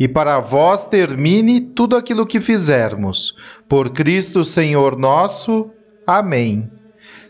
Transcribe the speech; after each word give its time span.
e 0.00 0.08
para 0.08 0.40
vós 0.40 0.86
termine 0.86 1.60
tudo 1.60 1.94
aquilo 1.94 2.26
que 2.26 2.40
fizermos. 2.40 3.36
Por 3.68 3.90
Cristo 3.90 4.46
Senhor 4.46 4.96
nosso. 4.96 5.70
Amém. 6.06 6.70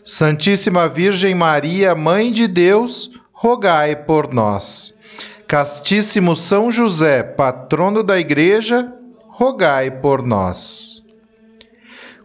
Santíssima 0.01 0.87
Virgem 0.87 1.35
Maria, 1.35 1.93
Mãe 1.93 2.31
de 2.31 2.47
Deus, 2.47 3.11
rogai 3.33 3.93
por 3.97 4.33
nós. 4.33 4.97
Castíssimo 5.45 6.33
São 6.33 6.71
José, 6.71 7.21
patrono 7.21 8.01
da 8.01 8.17
Igreja, 8.17 8.89
rogai 9.27 9.91
por 9.91 10.23
nós. 10.23 11.03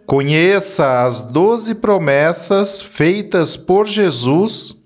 Conheça 0.07 1.03
as 1.03 1.21
doze 1.21 1.75
promessas 1.75 2.81
feitas 2.81 3.57
por 3.57 3.85
Jesus 3.89 4.86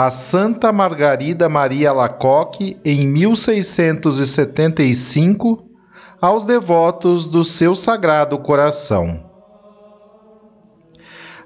a 0.00 0.12
Santa 0.12 0.70
Margarida 0.70 1.48
Maria 1.48 1.92
Lacoque 1.92 2.78
em 2.84 3.04
1675 3.08 5.64
aos 6.22 6.44
devotos 6.44 7.26
do 7.26 7.42
seu 7.42 7.74
Sagrado 7.74 8.38
Coração. 8.38 9.24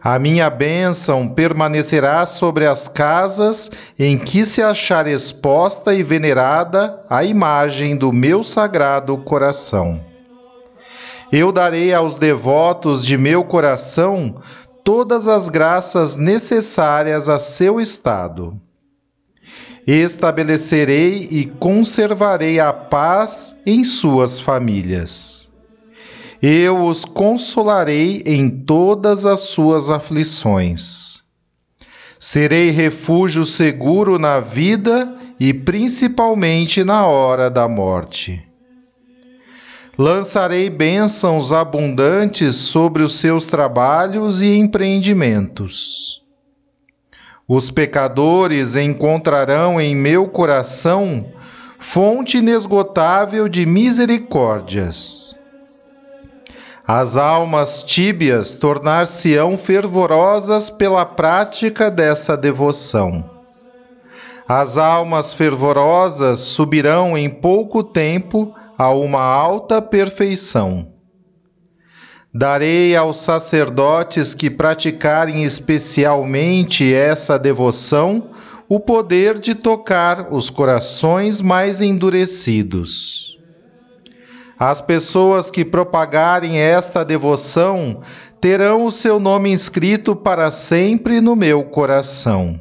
A 0.05 0.19
minha 0.19 0.51
bênção 0.51 1.31
permanecerá 1.31 2.27
sobre 2.27 2.67
as 2.67 2.89
casas 2.89 3.71
em 3.99 4.19
que 4.19 4.45
se 4.45 4.61
achar 4.61 5.07
exposta 5.07 5.95
e 5.95 6.03
venerada 6.03 7.03
a 7.09 7.25
imagem 7.25 7.97
do 7.97 8.13
meu 8.13 8.43
Sagrado 8.43 9.17
Coração. 9.17 10.13
Eu 11.33 11.51
darei 11.51 11.95
aos 11.95 12.17
devotos 12.17 13.07
de 13.07 13.17
meu 13.17 13.43
coração 13.43 14.35
todas 14.85 15.29
as 15.29 15.49
graças 15.49 16.17
necessárias 16.17 17.29
a 17.29 17.39
seu 17.39 17.81
estado. 17.81 18.61
Estabelecerei 19.87 21.29
e 21.31 21.47
conservarei 21.47 22.61
a 22.61 22.73
paz 22.73 23.61
em 23.67 23.83
suas 23.83 24.39
famílias. 24.39 25.51
Eu 26.41 26.85
os 26.85 27.05
consolarei 27.05 28.23
em 28.27 28.49
todas 28.49 29.27
as 29.27 29.41
suas 29.41 29.91
aflições. 29.91 31.21
Serei 32.19 32.71
refúgio 32.71 33.45
seguro 33.45 34.19
na 34.19 34.39
vida 34.39 35.17
e 35.39 35.53
principalmente 35.53 36.85
na 36.85 37.07
hora 37.07 37.51
da 37.51 37.69
morte 37.69 38.52
lançarei 39.99 40.71
bênçãos 40.71 41.53
abundantes 41.53 42.57
sobre 42.57 43.03
os 43.03 43.19
seus 43.19 43.45
trabalhos 43.45 44.41
e 44.41 44.57
empreendimentos. 44.57 46.23
Os 47.47 47.71
pecadores 47.71 48.77
encontrarão 48.77 49.81
em 49.81 49.95
meu 49.95 50.29
coração 50.29 51.27
fonte 51.79 52.39
inesgotável 52.39 53.49
de 53.49 53.67
misericórdias. 53.67 55.39
As 56.87 57.17
almas 57.17 57.83
tíbias 57.83 58.55
tornar-se-ão 58.55 59.59
fervorosas 59.59 60.71
pela 60.71 61.05
prática 61.05 61.91
dessa 61.91 62.37
devoção. 62.37 63.29
As 64.49 64.77
almas 64.77 65.33
fervorosas 65.33 66.41
subirão 66.41 67.17
em 67.17 67.29
pouco 67.29 67.83
tempo 67.83 68.55
a 68.83 68.91
uma 68.91 69.23
alta 69.23 69.81
perfeição. 69.81 70.89
Darei 72.35 72.97
aos 72.97 73.19
sacerdotes 73.19 74.35
que 74.35 74.51
praticarem 74.51 75.45
especialmente 75.45 76.93
essa 76.93 77.39
devoção 77.39 78.31
o 78.69 78.81
poder 78.81 79.39
de 79.39 79.55
tocar 79.55 80.33
os 80.33 80.51
corações 80.51 81.41
mais 81.41 81.81
endurecidos. 81.81 83.39
As 84.59 84.81
pessoas 84.81 85.49
que 85.49 85.65
propagarem 85.65 86.59
esta 86.59 87.05
devoção 87.05 88.01
terão 88.41 88.85
o 88.85 88.91
seu 88.91 89.21
nome 89.21 89.53
inscrito 89.53 90.17
para 90.17 90.51
sempre 90.51 91.21
no 91.21 91.37
meu 91.37 91.63
coração. 91.63 92.59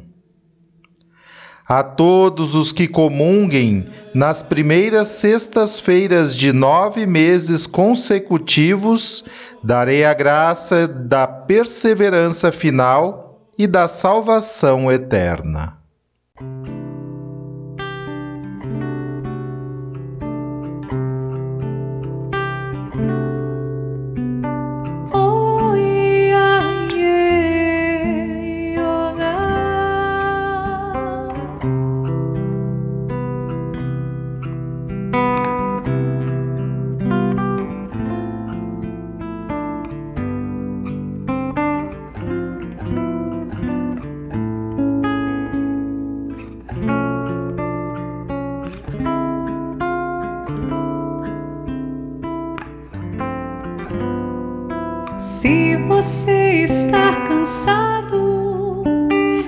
A 1.74 1.82
todos 1.82 2.54
os 2.54 2.70
que 2.70 2.86
comunguem 2.86 3.86
nas 4.14 4.42
primeiras 4.42 5.08
sextas-feiras 5.08 6.36
de 6.36 6.52
nove 6.52 7.06
meses 7.06 7.66
consecutivos, 7.66 9.24
darei 9.64 10.04
a 10.04 10.12
graça 10.12 10.86
da 10.86 11.26
perseverança 11.26 12.52
final 12.52 13.40
e 13.56 13.66
da 13.66 13.88
salvação 13.88 14.92
eterna. 14.92 15.81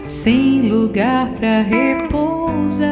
Sem 0.04 0.68
lugar 0.68 1.30
para 1.34 1.62
repousar, 1.62 2.88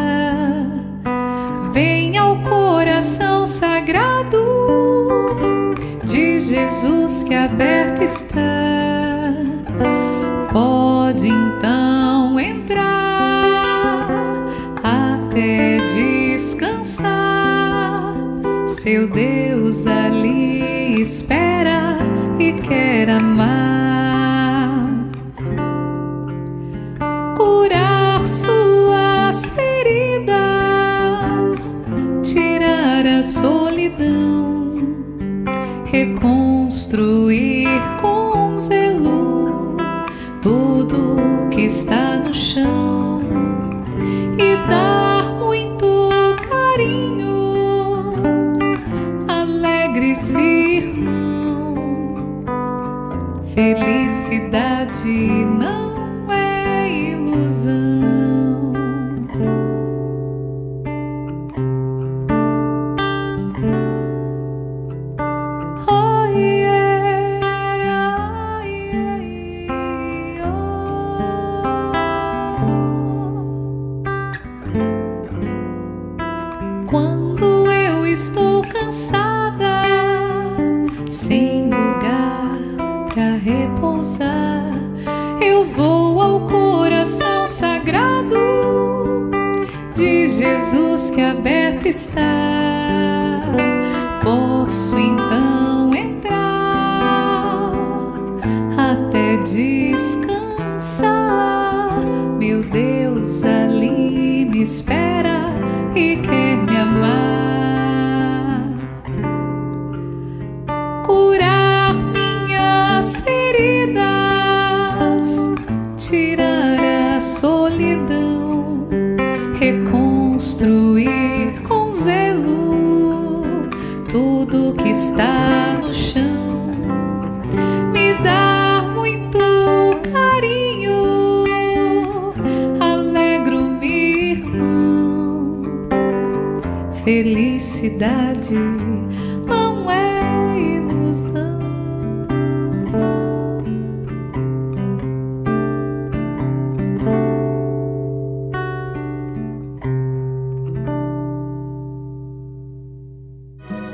venha 1.72 2.22
ao 2.22 2.36
coração 2.42 3.44
sagrado 3.46 4.38
de 6.04 6.38
Jesus 6.40 7.22
que 7.22 7.34
aberto 7.34 8.02
está. 8.02 9.32
Pode 10.52 11.28
então 11.28 12.38
entrar 12.38 14.06
até 14.82 15.78
descansar. 15.94 17.12
Seu 18.66 19.08
Deus 19.08 19.86
ali 19.86 21.00
espera 21.00 21.41
está 41.72 42.01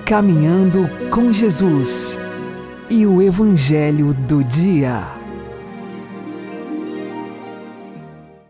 Caminhando 0.09 0.89
com 1.11 1.31
Jesus 1.31 2.19
e 2.89 3.05
o 3.05 3.21
Evangelho 3.21 4.15
do 4.15 4.43
Dia. 4.43 5.07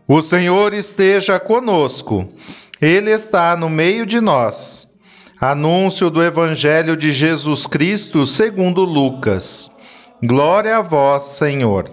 O 0.07 0.21
Senhor 0.21 0.73
esteja 0.73 1.37
conosco, 1.37 2.29
Ele 2.79 3.11
está 3.11 3.57
no 3.57 3.67
meio 3.67 4.05
de 4.05 4.21
nós. 4.21 4.97
Anúncio 5.37 6.09
do 6.09 6.23
Evangelho 6.23 6.95
de 6.95 7.11
Jesus 7.11 7.67
Cristo 7.67 8.25
segundo 8.25 8.85
Lucas. 8.85 9.69
Glória 10.23 10.77
a 10.77 10.81
vós, 10.81 11.23
Senhor. 11.23 11.91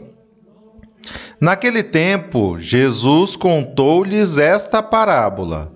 Naquele 1.40 1.82
tempo, 1.82 2.56
Jesus 2.60 3.34
contou-lhes 3.34 4.38
esta 4.38 4.80
parábola. 4.80 5.75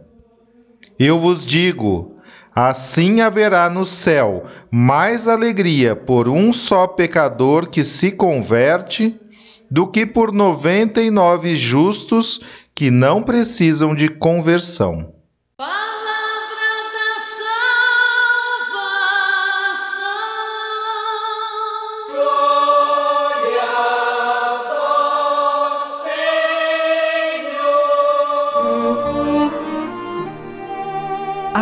Eu 1.03 1.17
vos 1.17 1.43
digo: 1.43 2.17
assim 2.53 3.21
haverá 3.21 3.67
no 3.71 3.83
céu 3.83 4.43
mais 4.69 5.27
alegria 5.27 5.95
por 5.95 6.29
um 6.29 6.53
só 6.53 6.85
pecador 6.85 7.71
que 7.71 7.83
se 7.83 8.11
converte 8.11 9.19
do 9.69 9.87
que 9.87 10.05
por 10.05 10.31
noventa 10.31 11.01
e 11.01 11.09
nove 11.09 11.55
justos 11.55 12.41
que 12.75 12.91
não 12.91 13.23
precisam 13.23 13.95
de 13.95 14.09
conversão. 14.09 15.11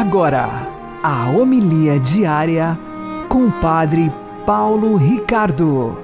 Agora, 0.10 0.48
a 1.04 1.30
homilia 1.30 2.00
diária 2.00 2.76
com 3.30 3.46
o 3.46 3.62
Padre 3.62 4.10
Paulo 4.44 4.96
Ricardo. 4.96 6.00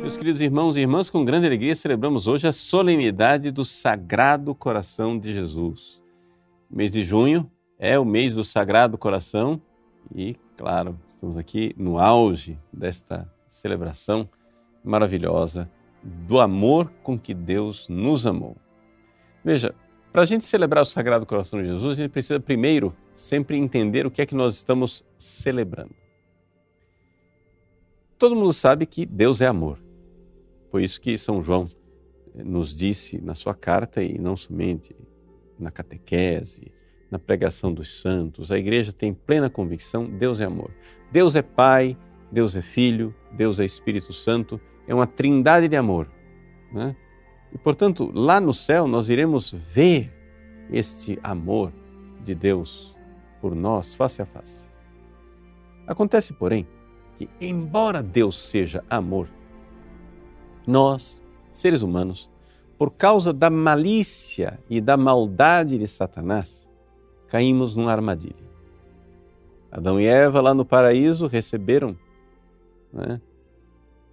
Meus 0.00 0.16
queridos 0.16 0.40
irmãos 0.40 0.76
e 0.76 0.82
irmãs, 0.82 1.10
com 1.10 1.24
grande 1.24 1.48
alegria 1.48 1.74
celebramos 1.74 2.28
hoje 2.28 2.46
a 2.46 2.52
solenidade 2.52 3.50
do 3.50 3.64
Sagrado 3.64 4.54
Coração 4.54 5.18
de 5.18 5.34
Jesus. 5.34 6.00
O 6.70 6.76
mês 6.76 6.92
de 6.92 7.02
junho 7.02 7.50
é 7.76 7.98
o 7.98 8.04
mês 8.04 8.36
do 8.36 8.44
Sagrado 8.44 8.96
Coração 8.96 9.60
e, 10.14 10.36
claro, 10.56 10.96
estamos 11.10 11.36
aqui 11.36 11.74
no 11.76 11.98
auge 11.98 12.56
desta 12.72 13.28
celebração 13.48 14.28
maravilhosa 14.84 15.68
do 16.04 16.38
amor 16.38 16.92
com 17.02 17.18
que 17.18 17.34
Deus 17.34 17.88
nos 17.88 18.24
amou. 18.24 18.56
Veja, 19.48 19.74
para 20.12 20.20
a 20.20 20.24
gente 20.26 20.44
celebrar 20.44 20.82
o 20.82 20.84
Sagrado 20.84 21.24
Coração 21.24 21.62
de 21.62 21.68
Jesus, 21.68 21.98
a 21.98 22.02
gente 22.02 22.12
precisa 22.12 22.38
primeiro 22.38 22.94
sempre 23.14 23.56
entender 23.56 24.04
o 24.04 24.10
que 24.10 24.20
é 24.20 24.26
que 24.26 24.34
nós 24.34 24.54
estamos 24.56 25.02
celebrando. 25.16 25.94
Todo 28.18 28.36
mundo 28.36 28.52
sabe 28.52 28.84
que 28.84 29.06
Deus 29.06 29.40
é 29.40 29.46
amor. 29.46 29.82
Foi 30.70 30.84
isso 30.84 31.00
que 31.00 31.16
São 31.16 31.42
João 31.42 31.64
nos 32.34 32.76
disse 32.76 33.18
na 33.22 33.34
sua 33.34 33.54
carta 33.54 34.02
e 34.02 34.18
não 34.18 34.36
somente 34.36 34.94
na 35.58 35.70
catequese, 35.70 36.70
na 37.10 37.18
pregação 37.18 37.72
dos 37.72 38.02
santos. 38.02 38.52
A 38.52 38.58
igreja 38.58 38.92
tem 38.92 39.14
plena 39.14 39.48
convicção: 39.48 40.04
Deus 40.04 40.42
é 40.42 40.44
amor. 40.44 40.70
Deus 41.10 41.34
é 41.34 41.40
Pai, 41.40 41.96
Deus 42.30 42.54
é 42.54 42.60
Filho, 42.60 43.14
Deus 43.32 43.58
é 43.58 43.64
Espírito 43.64 44.12
Santo. 44.12 44.60
É 44.86 44.94
uma 44.94 45.06
trindade 45.06 45.68
de 45.68 45.76
amor. 45.76 46.06
Né? 46.70 46.94
E, 47.52 47.58
portanto, 47.58 48.10
lá 48.14 48.40
no 48.40 48.52
céu 48.52 48.86
nós 48.86 49.08
iremos 49.08 49.52
ver 49.52 50.12
este 50.70 51.18
amor 51.22 51.72
de 52.22 52.34
Deus 52.34 52.96
por 53.40 53.54
nós 53.54 53.94
face 53.94 54.20
a 54.20 54.26
face. 54.26 54.66
Acontece, 55.86 56.34
porém, 56.34 56.66
que, 57.16 57.28
embora 57.40 58.02
Deus 58.02 58.38
seja 58.38 58.84
amor, 58.90 59.28
nós, 60.66 61.22
seres 61.52 61.82
humanos, 61.82 62.30
por 62.76 62.90
causa 62.92 63.32
da 63.32 63.50
malícia 63.50 64.60
e 64.68 64.80
da 64.80 64.96
maldade 64.96 65.78
de 65.78 65.86
Satanás, 65.86 66.68
caímos 67.26 67.74
numa 67.74 67.90
armadilha. 67.90 68.48
Adão 69.70 70.00
e 70.00 70.06
Eva, 70.06 70.40
lá 70.40 70.54
no 70.54 70.64
paraíso, 70.64 71.26
receberam 71.26 71.96
né, 72.92 73.20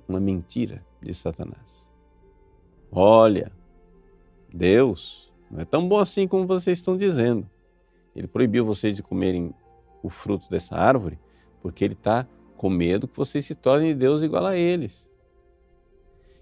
uma 0.07 0.19
mentira 0.19 0.83
de 1.01 1.13
Satanás. 1.13 1.84
Olha, 2.97 3.51
Deus 4.53 5.33
não 5.51 5.59
é 5.59 5.65
tão 5.65 5.85
bom 5.87 5.99
assim 5.99 6.27
como 6.27 6.47
vocês 6.47 6.77
estão 6.77 6.95
dizendo. 6.95 7.45
Ele 8.15 8.25
proibiu 8.25 8.65
vocês 8.65 8.95
de 8.95 9.03
comerem 9.03 9.53
o 10.01 10.09
fruto 10.09 10.49
dessa 10.49 10.77
árvore 10.77 11.19
porque 11.61 11.83
ele 11.83 11.93
está 11.93 12.27
com 12.55 12.69
medo 12.69 13.07
que 13.07 13.17
vocês 13.17 13.43
se 13.43 13.55
tornem 13.55 13.97
Deus 13.97 14.21
igual 14.21 14.45
a 14.45 14.55
eles. 14.55 15.09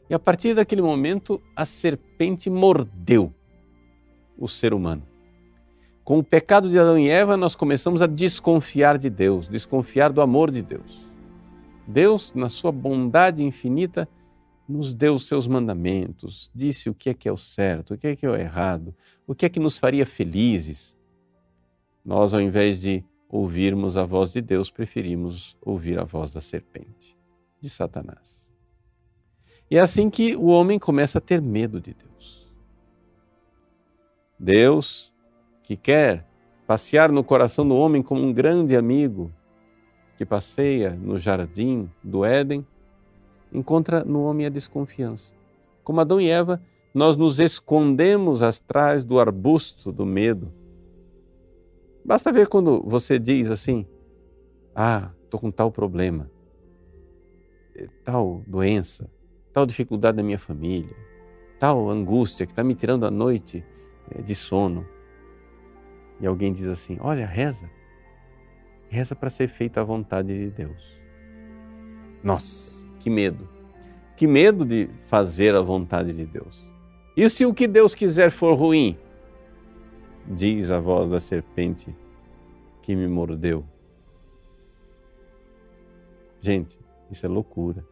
E 0.10 0.14
a 0.14 0.20
partir 0.20 0.54
daquele 0.54 0.82
momento, 0.82 1.42
a 1.56 1.66
serpente 1.66 2.50
mordeu 2.50 3.34
o 4.38 4.48
ser 4.48 4.74
humano. 4.74 5.02
Com 6.04 6.20
o 6.20 6.24
pecado 6.24 6.70
de 6.70 6.78
Adão 6.78 7.00
e 7.00 7.10
Eva, 7.10 7.38
nós 7.38 7.56
começamos 7.56 8.02
a 8.02 8.06
desconfiar 8.06 8.98
de 8.98 9.10
Deus, 9.10 9.48
desconfiar 9.48 10.12
do 10.12 10.22
amor 10.22 10.52
de 10.52 10.62
Deus. 10.62 11.10
Deus, 11.88 12.34
na 12.34 12.50
sua 12.50 12.72
bondade 12.72 13.44
infinita, 13.44 14.08
nos 14.74 14.96
deu 14.96 15.14
os 15.14 15.28
seus 15.28 15.48
mandamentos, 15.48 16.50
disse 16.54 16.90
o 16.90 16.96
que 16.96 17.12
é 17.12 17.14
que 17.14 17.30
é 17.30 17.32
o 17.32 17.38
certo, 17.38 17.94
o 17.94 17.98
que 17.98 18.08
é 18.08 18.16
que 18.16 18.26
é 18.26 18.30
o 18.30 18.36
errado, 18.36 18.96
o 19.28 19.36
que 19.36 19.46
é 19.46 19.50
que 19.50 19.60
nos 19.60 19.78
faria 19.78 20.06
felizes. 20.06 20.96
Nós, 22.04 22.34
ao 22.34 22.42
invés 22.42 22.82
de 22.82 23.06
ouvirmos 23.30 23.98
a 23.98 24.04
voz 24.04 24.34
de 24.34 24.42
Deus, 24.42 24.72
preferimos 24.72 25.56
ouvir 25.62 26.00
a 26.00 26.04
voz 26.04 26.34
da 26.34 26.42
serpente, 26.42 27.16
de 27.62 27.70
Satanás. 27.70 28.52
E 29.70 29.78
é 29.78 29.80
assim 29.80 30.10
que 30.10 30.36
o 30.36 30.46
homem 30.48 30.80
começa 30.80 31.20
a 31.20 31.22
ter 31.22 31.40
medo 31.40 31.80
de 31.80 31.94
Deus. 31.94 32.52
Deus, 34.40 35.14
que 35.62 35.78
quer 35.78 36.28
passear 36.66 37.12
no 37.12 37.24
coração 37.24 37.68
do 37.68 37.76
homem 37.76 38.02
como 38.02 38.24
um 38.24 38.34
grande 38.34 38.76
amigo 38.76 39.32
que 40.18 40.26
passeia 40.26 40.92
no 40.92 41.18
jardim 41.20 41.90
do 42.04 42.26
Éden, 42.26 42.66
encontra 43.54 44.04
no 44.04 44.24
homem 44.24 44.46
a 44.46 44.50
desconfiança. 44.50 45.34
Como 45.84 46.02
Adão 46.02 46.20
e 46.20 46.30
Eva, 46.30 46.62
nós 46.94 47.18
nos 47.18 47.40
escondemos 47.40 48.42
atrás 48.42 49.04
do 49.04 49.20
arbusto 49.20 49.92
do 49.92 50.06
medo. 50.06 50.52
Basta 52.06 52.32
ver 52.32 52.48
quando 52.48 52.82
você 52.86 53.18
diz 53.18 53.50
assim: 53.50 53.86
Ah, 54.76 55.12
estou 55.24 55.40
com 55.40 55.52
tal 55.52 55.72
problema, 55.72 56.30
tal 58.04 58.44
doença, 58.46 59.10
tal 59.52 59.66
dificuldade 59.66 60.18
da 60.18 60.24
minha 60.24 60.40
família, 60.40 60.96
tal 61.58 61.90
angústia 61.90 62.46
que 62.46 62.52
está 62.52 62.64
me 62.64 62.76
tirando 62.76 63.06
a 63.06 63.12
noite 63.12 63.64
eh, 64.12 64.22
de 64.22 64.36
sono. 64.36 64.86
E 66.20 66.28
alguém 66.28 66.54
diz 66.54 66.68
assim: 66.68 66.98
Olha, 67.02 67.26
reza. 67.26 67.70
Reza 68.90 69.16
para 69.16 69.30
ser 69.30 69.48
feita 69.48 69.82
a 69.82 69.84
vontade 69.84 70.28
de 70.28 70.52
Deus. 70.52 71.02
Nossa, 72.24 72.83
que 73.04 73.10
medo. 73.10 73.50
Que 74.16 74.26
medo 74.26 74.64
de 74.64 74.90
fazer 75.08 75.54
a 75.56 75.62
vontade 75.62 76.14
de 76.14 76.26
Deus. 76.26 76.72
E 77.18 77.30
se 77.30 77.46
o 77.46 77.54
que 77.54 77.68
Deus 77.68 77.94
quiser 77.94 78.32
for 78.32 78.58
ruim? 78.58 78.98
Diz 80.26 80.72
a 80.72 80.80
voz 80.80 81.12
da 81.12 81.20
serpente 81.20 81.94
que 82.82 82.96
me 82.96 83.06
mordeu. 83.10 83.66
Gente, 86.40 86.80
isso 87.12 87.26
é 87.26 87.30
loucura. 87.30 87.86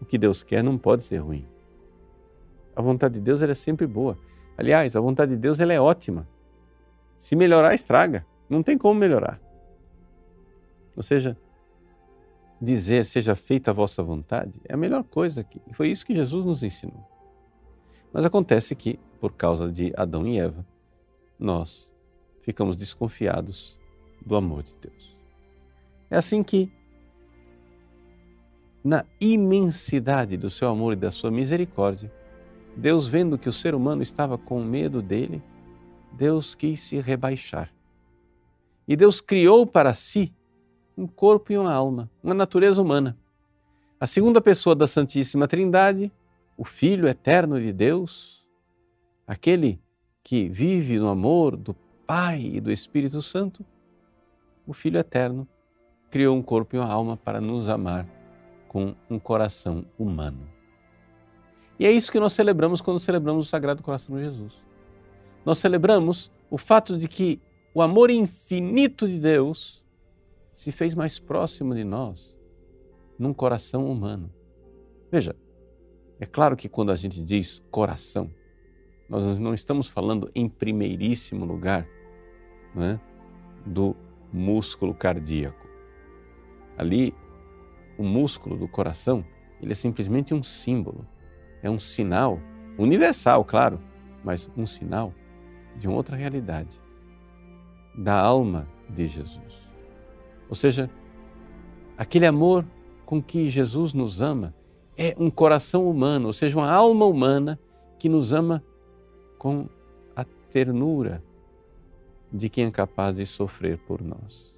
O 0.00 0.04
que 0.04 0.16
Deus 0.16 0.44
quer 0.44 0.62
não 0.62 0.78
pode 0.78 1.02
ser 1.02 1.16
ruim. 1.16 1.44
A 2.76 2.80
vontade 2.80 3.14
de 3.14 3.20
Deus 3.20 3.42
é 3.42 3.54
sempre 3.54 3.88
boa. 3.88 4.16
Aliás, 4.56 4.94
a 4.94 5.00
vontade 5.00 5.32
de 5.32 5.38
Deus 5.38 5.58
ela 5.58 5.72
é 5.72 5.80
ótima. 5.80 6.28
Se 7.18 7.34
melhorar, 7.34 7.74
estraga. 7.74 8.24
Não 8.48 8.62
tem 8.62 8.78
como 8.78 9.00
melhorar. 9.00 9.40
Ou 10.96 11.02
seja, 11.02 11.36
dizer 12.64 13.04
seja 13.04 13.36
feita 13.36 13.70
a 13.70 13.74
vossa 13.74 14.02
vontade 14.02 14.60
é 14.68 14.74
a 14.74 14.76
melhor 14.76 15.04
coisa 15.04 15.42
aqui. 15.42 15.60
Foi 15.72 15.88
isso 15.88 16.04
que 16.06 16.14
Jesus 16.14 16.44
nos 16.44 16.62
ensinou. 16.62 17.06
Mas 18.12 18.24
acontece 18.24 18.74
que, 18.74 18.98
por 19.20 19.32
causa 19.32 19.70
de 19.70 19.92
Adão 19.96 20.26
e 20.26 20.38
Eva, 20.38 20.64
nós 21.38 21.92
ficamos 22.42 22.76
desconfiados 22.76 23.78
do 24.24 24.36
amor 24.36 24.62
de 24.62 24.76
Deus. 24.80 25.16
É 26.10 26.16
assim 26.16 26.42
que, 26.42 26.70
na 28.82 29.04
imensidade 29.20 30.36
do 30.36 30.48
seu 30.48 30.68
amor 30.68 30.92
e 30.92 30.96
da 30.96 31.10
sua 31.10 31.30
misericórdia, 31.30 32.12
Deus, 32.76 33.06
vendo 33.06 33.38
que 33.38 33.48
o 33.48 33.52
ser 33.52 33.74
humano 33.74 34.02
estava 34.02 34.36
com 34.36 34.62
medo 34.62 35.00
dele, 35.00 35.42
Deus 36.12 36.54
quis 36.54 36.80
se 36.80 37.00
rebaixar. 37.00 37.72
E 38.86 38.96
Deus 38.96 39.20
criou 39.20 39.66
para 39.66 39.94
si 39.94 40.32
um 40.96 41.06
corpo 41.06 41.52
e 41.52 41.58
uma 41.58 41.72
alma, 41.72 42.10
uma 42.22 42.34
natureza 42.34 42.80
humana. 42.80 43.16
A 43.98 44.06
segunda 44.06 44.40
pessoa 44.40 44.74
da 44.74 44.86
Santíssima 44.86 45.48
Trindade, 45.48 46.12
o 46.56 46.64
Filho 46.64 47.08
eterno 47.08 47.60
de 47.60 47.72
Deus, 47.72 48.44
aquele 49.26 49.80
que 50.22 50.48
vive 50.48 50.98
no 50.98 51.08
amor 51.08 51.56
do 51.56 51.74
Pai 52.06 52.40
e 52.54 52.60
do 52.60 52.70
Espírito 52.70 53.20
Santo, 53.22 53.64
o 54.66 54.72
Filho 54.72 54.98
eterno 54.98 55.46
criou 56.10 56.36
um 56.36 56.42
corpo 56.42 56.76
e 56.76 56.78
uma 56.78 56.90
alma 56.90 57.16
para 57.16 57.40
nos 57.40 57.68
amar 57.68 58.06
com 58.68 58.94
um 59.10 59.18
coração 59.18 59.84
humano. 59.98 60.48
E 61.78 61.86
é 61.86 61.90
isso 61.90 62.10
que 62.10 62.20
nós 62.20 62.32
celebramos 62.32 62.80
quando 62.80 63.00
celebramos 63.00 63.46
o 63.46 63.48
Sagrado 63.48 63.82
Coração 63.82 64.16
de 64.16 64.24
Jesus. 64.24 64.52
Nós 65.44 65.58
celebramos 65.58 66.30
o 66.50 66.56
fato 66.56 66.96
de 66.96 67.08
que 67.08 67.40
o 67.74 67.82
amor 67.82 68.10
infinito 68.10 69.08
de 69.08 69.18
Deus 69.18 69.83
se 70.54 70.70
fez 70.70 70.94
mais 70.94 71.18
próximo 71.18 71.74
de 71.74 71.82
nós 71.84 72.34
num 73.18 73.34
coração 73.34 73.90
humano. 73.90 74.32
Veja, 75.10 75.36
é 76.20 76.24
claro 76.24 76.56
que 76.56 76.68
quando 76.68 76.92
a 76.92 76.96
gente 76.96 77.20
diz 77.20 77.58
coração, 77.70 78.30
nós 79.08 79.38
não 79.38 79.52
estamos 79.52 79.88
falando 79.88 80.30
em 80.34 80.48
primeiríssimo 80.48 81.44
lugar 81.44 81.86
é, 82.76 82.98
do 83.66 83.96
músculo 84.32 84.94
cardíaco. 84.94 85.68
Ali, 86.78 87.12
o 87.98 88.04
músculo 88.04 88.56
do 88.56 88.68
coração, 88.68 89.24
ele 89.60 89.72
é 89.72 89.74
simplesmente 89.74 90.32
um 90.32 90.42
símbolo, 90.42 91.06
é 91.62 91.70
um 91.70 91.78
sinal 91.78 92.40
universal, 92.78 93.44
claro, 93.44 93.80
mas 94.24 94.48
um 94.56 94.66
sinal 94.66 95.12
de 95.76 95.88
uma 95.88 95.96
outra 95.96 96.16
realidade, 96.16 96.80
da 97.96 98.18
alma 98.18 98.68
de 98.88 99.06
Jesus. 99.06 99.64
Ou 100.54 100.56
seja, 100.56 100.88
aquele 101.98 102.24
amor 102.26 102.64
com 103.04 103.20
que 103.20 103.48
Jesus 103.48 103.92
nos 103.92 104.20
ama 104.20 104.54
é 104.96 105.12
um 105.18 105.28
coração 105.28 105.90
humano, 105.90 106.28
ou 106.28 106.32
seja, 106.32 106.56
uma 106.56 106.70
alma 106.70 107.06
humana 107.06 107.58
que 107.98 108.08
nos 108.08 108.32
ama 108.32 108.62
com 109.36 109.66
a 110.14 110.22
ternura 110.48 111.20
de 112.32 112.48
quem 112.48 112.66
é 112.66 112.70
capaz 112.70 113.16
de 113.16 113.26
sofrer 113.26 113.78
por 113.78 114.00
nós. 114.00 114.56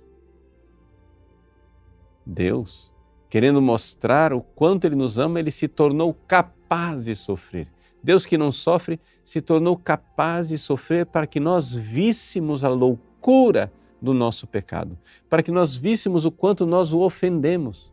Deus, 2.26 2.92
querendo 3.30 3.62
mostrar 3.62 4.34
o 4.34 4.42
quanto 4.42 4.84
Ele 4.84 4.96
nos 4.96 5.18
ama, 5.18 5.40
Ele 5.40 5.50
se 5.50 5.66
tornou 5.66 6.12
capaz 6.28 7.06
de 7.06 7.14
sofrer. 7.14 7.72
Deus 8.02 8.26
que 8.26 8.36
não 8.36 8.52
sofre 8.52 9.00
se 9.24 9.40
tornou 9.40 9.78
capaz 9.78 10.48
de 10.48 10.58
sofrer 10.58 11.06
para 11.06 11.26
que 11.26 11.40
nós 11.40 11.72
víssemos 11.72 12.64
a 12.64 12.68
loucura 12.68 13.72
do 14.06 14.14
nosso 14.14 14.46
pecado, 14.46 14.96
para 15.28 15.42
que 15.42 15.50
nós 15.50 15.74
víssemos 15.74 16.24
o 16.24 16.30
quanto 16.30 16.64
nós 16.64 16.92
o 16.92 17.00
ofendemos. 17.00 17.92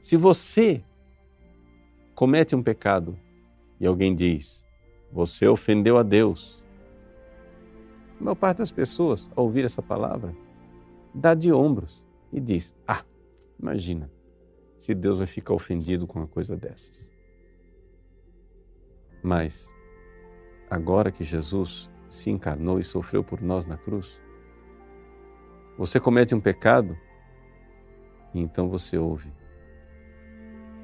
Se 0.00 0.16
você 0.16 0.84
comete 2.14 2.54
um 2.54 2.62
pecado 2.62 3.18
e 3.80 3.86
alguém 3.86 4.14
diz, 4.14 4.64
você 5.10 5.48
ofendeu 5.48 5.96
a 5.96 6.02
Deus, 6.02 6.62
a 8.20 8.24
maior 8.24 8.34
parte 8.34 8.58
das 8.58 8.70
pessoas, 8.70 9.30
ao 9.34 9.44
ouvir 9.44 9.64
essa 9.64 9.82
palavra, 9.82 10.36
dá 11.14 11.34
de 11.34 11.52
ombros 11.52 12.02
e 12.32 12.40
diz: 12.40 12.74
Ah, 12.86 13.04
imagina 13.58 14.10
se 14.78 14.94
Deus 14.94 15.18
vai 15.18 15.26
ficar 15.26 15.54
ofendido 15.54 16.06
com 16.06 16.18
uma 16.18 16.28
coisa 16.28 16.56
dessas. 16.56 17.10
Mas, 19.22 19.74
agora 20.70 21.10
que 21.10 21.24
Jesus 21.24 21.90
se 22.08 22.30
encarnou 22.30 22.78
e 22.78 22.84
sofreu 22.84 23.22
por 23.22 23.40
nós 23.40 23.66
na 23.66 23.76
cruz. 23.76 24.20
Você 25.78 26.00
comete 26.00 26.34
um 26.34 26.40
pecado? 26.40 26.96
E 28.32 28.40
então 28.40 28.68
você 28.68 28.96
ouve: 28.96 29.32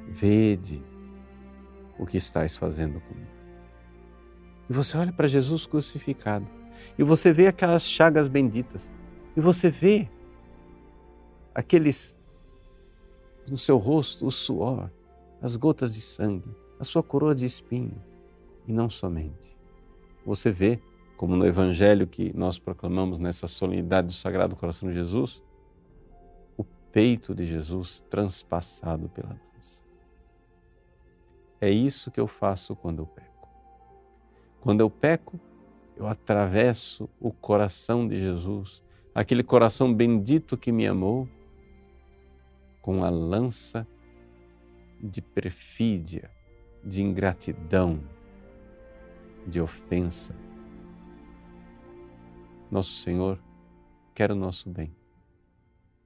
Vede 0.09 0.83
o 1.99 2.07
que 2.07 2.17
estás 2.17 2.57
fazendo 2.57 3.01
comigo. 3.01 3.31
E 4.69 4.73
você 4.73 4.97
olha 4.97 5.13
para 5.13 5.29
Jesus 5.29 5.67
crucificado. 5.67 6.47
E 6.99 7.03
você 7.03 7.33
vê 7.33 7.47
aquelas 7.47 7.89
chagas 7.89 8.29
benditas. 8.29 8.93
E 9.37 9.41
você 9.41 9.71
vê 9.71 10.09
aqueles 11.55 12.19
no 13.49 13.59
seu 13.59 13.77
rosto 13.77 14.27
o 14.27 14.31
suor, 14.31 14.91
as 15.41 15.57
gotas 15.57 15.95
de 15.95 16.01
sangue, 16.01 16.55
a 16.79 16.85
sua 16.85 17.03
coroa 17.03 17.35
de 17.35 17.45
espinho. 17.45 18.01
E 18.67 18.73
não 18.73 18.89
somente. 18.89 19.57
Você 20.25 20.51
vê 20.51 20.81
como 21.17 21.37
no 21.37 21.47
Evangelho 21.47 22.07
que 22.07 22.37
nós 22.37 22.59
proclamamos 22.59 23.19
nessa 23.19 23.47
solenidade 23.47 24.09
do 24.09 24.13
Sagrado 24.13 24.57
Coração 24.57 24.89
de 24.89 24.95
Jesus, 24.95 25.43
o 26.57 26.65
peito 26.65 27.35
de 27.35 27.47
Jesus 27.47 28.01
transpassado 28.11 29.09
pela 29.09 29.29
lança. 29.29 29.83
É 31.61 31.71
isso 31.71 32.11
que 32.11 32.21
eu 32.21 32.27
faço 32.27 32.75
quando 32.75 33.03
eu 33.03 33.07
peco. 33.07 33.49
Quando 34.61 34.81
eu 34.81 34.91
peco, 34.91 35.39
eu 35.97 36.07
atravesso 36.07 37.09
o 37.21 37.31
coração 37.31 38.09
de 38.09 38.19
Jesus, 38.19 38.83
aquele 39.15 39.43
coração 39.43 39.93
bendito 39.93 40.57
que 40.57 40.73
me 40.73 40.87
amou, 40.87 41.29
com 42.81 43.05
a 43.05 43.11
lança 43.11 43.87
de 45.01 45.23
perfídia, 45.23 46.31
de 46.83 47.01
ingratidão, 47.01 48.01
de 49.47 49.61
ofensa 49.61 50.35
Nosso 52.73 52.95
Senhor 52.95 53.39
quer 54.15 54.33
o 54.33 54.35
nosso 54.35 54.71
bem. 54.71 54.97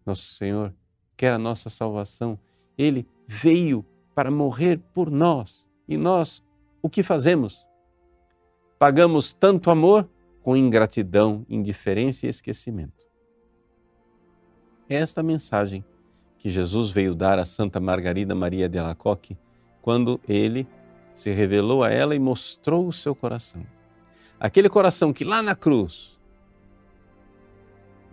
Nosso 0.05 0.35
Senhor 0.35 0.75
quer 1.17 1.31
a 1.33 1.39
nossa 1.39 1.71
salvação. 1.71 2.37
Ele 2.77 3.07
veio 3.25 3.87
para 4.17 4.33
morrer 4.33 4.81
por 4.93 5.09
nós. 5.09 5.65
E 5.87 5.97
nós, 5.97 6.43
o 6.83 6.91
que 6.91 7.05
fazemos? 7.05 7.65
Pagamos 8.81 9.33
tanto 9.33 9.71
amor 9.71 10.11
com 10.43 10.57
ingratidão, 10.57 11.47
indiferença 11.49 12.27
e 12.27 12.29
esquecimento. 12.29 13.07
É 14.89 14.97
esta 14.97 15.23
mensagem 15.23 15.85
que 16.37 16.51
Jesus 16.51 16.91
veio 16.91 17.15
dar 17.15 17.39
a 17.39 17.45
Santa 17.45 17.79
Margarida 17.79 18.35
Maria 18.35 18.69
de 18.69 18.77
Alacoque 18.77 19.39
quando 19.81 20.21
ele 20.29 20.67
se 21.15 21.31
revelou 21.31 21.85
a 21.85 21.91
ela 21.91 22.17
e 22.17 22.19
mostrou 22.19 22.89
o 22.89 22.93
seu 22.93 23.15
coração. 23.15 23.65
Aquele 24.41 24.69
coração 24.69 25.13
que 25.13 25.25
lá 25.25 25.41
na 25.41 25.55
cruz 25.55 26.16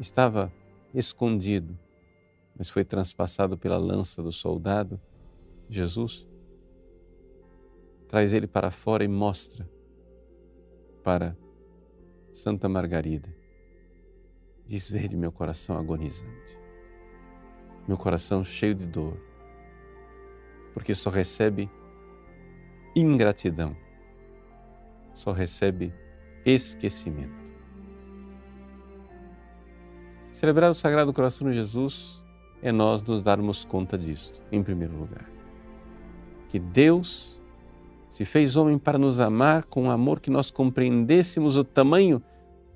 estava 0.04 0.52
escondido, 0.94 1.78
mas 2.58 2.70
foi 2.70 2.84
transpassado 2.84 3.58
pela 3.58 3.78
lança 3.78 4.22
do 4.22 4.32
soldado, 4.32 5.00
Jesus 5.70 6.28
traz 8.08 8.34
ele 8.34 8.46
para 8.46 8.70
fora 8.70 9.04
e 9.04 9.08
mostra 9.08 9.68
para 11.04 11.36
Santa 12.32 12.70
Margarida. 12.70 13.34
Diz: 14.68 14.90
Vede 14.90 15.16
meu 15.16 15.32
coração 15.32 15.78
agonizante, 15.78 16.60
meu 17.88 17.98
coração 17.98 18.44
cheio 18.44 18.76
de 18.76 18.86
dor, 18.86 19.18
porque 20.74 20.94
só 20.94 21.10
recebe 21.10 21.70
ingratidão, 22.96 23.76
só 25.14 25.32
recebe 25.32 25.94
esquecimento. 26.46 27.43
Celebrar 30.34 30.72
o 30.72 30.74
Sagrado 30.74 31.14
Coração 31.14 31.48
de 31.48 31.54
Jesus 31.54 32.20
é 32.60 32.72
nós 32.72 33.04
nos 33.04 33.22
darmos 33.22 33.64
conta 33.64 33.96
disto, 33.96 34.42
em 34.52 34.64
primeiro 34.64 34.98
lugar. 34.98 35.30
Que 36.50 36.58
Deus 36.58 37.40
se 38.10 38.26
fez 38.26 38.58
homem 38.58 38.80
para 38.80 38.98
nos 38.98 39.20
amar 39.20 39.66
com 39.66 39.84
um 39.84 39.92
amor 39.92 40.20
que 40.20 40.32
nós 40.32 40.50
compreendêssemos 40.50 41.56
o 41.56 41.64
tamanho 41.64 42.20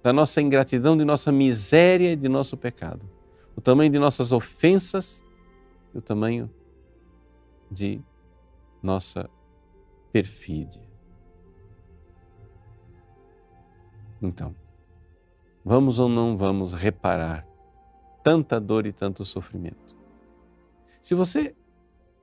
da 0.03 0.13
nossa 0.13 0.39
ingratidão, 0.39 0.95
de 0.95 1.03
nossa 1.03 1.31
miséria 1.31 2.11
e 2.11 2.15
de 2.15 2.29
nosso 2.29 2.55
pecado, 2.55 3.09
o 3.55 3.59
tamanho 3.59 3.91
de 3.91 3.97
nossas 3.97 4.31
ofensas 4.31 5.23
e 5.95 5.97
o 5.97 6.01
tamanho 6.01 6.51
de 7.71 7.99
nossa 8.83 9.27
perfídia. 10.11 10.83
Então, 14.21 14.55
vamos 15.65 15.97
ou 15.97 16.07
não 16.07 16.37
vamos 16.37 16.71
reparar 16.73 17.46
tanta 18.27 18.59
dor 18.59 18.85
e 18.85 18.91
tanto 18.91 19.23
sofrimento? 19.23 19.95
Se 21.01 21.15
você 21.15 21.55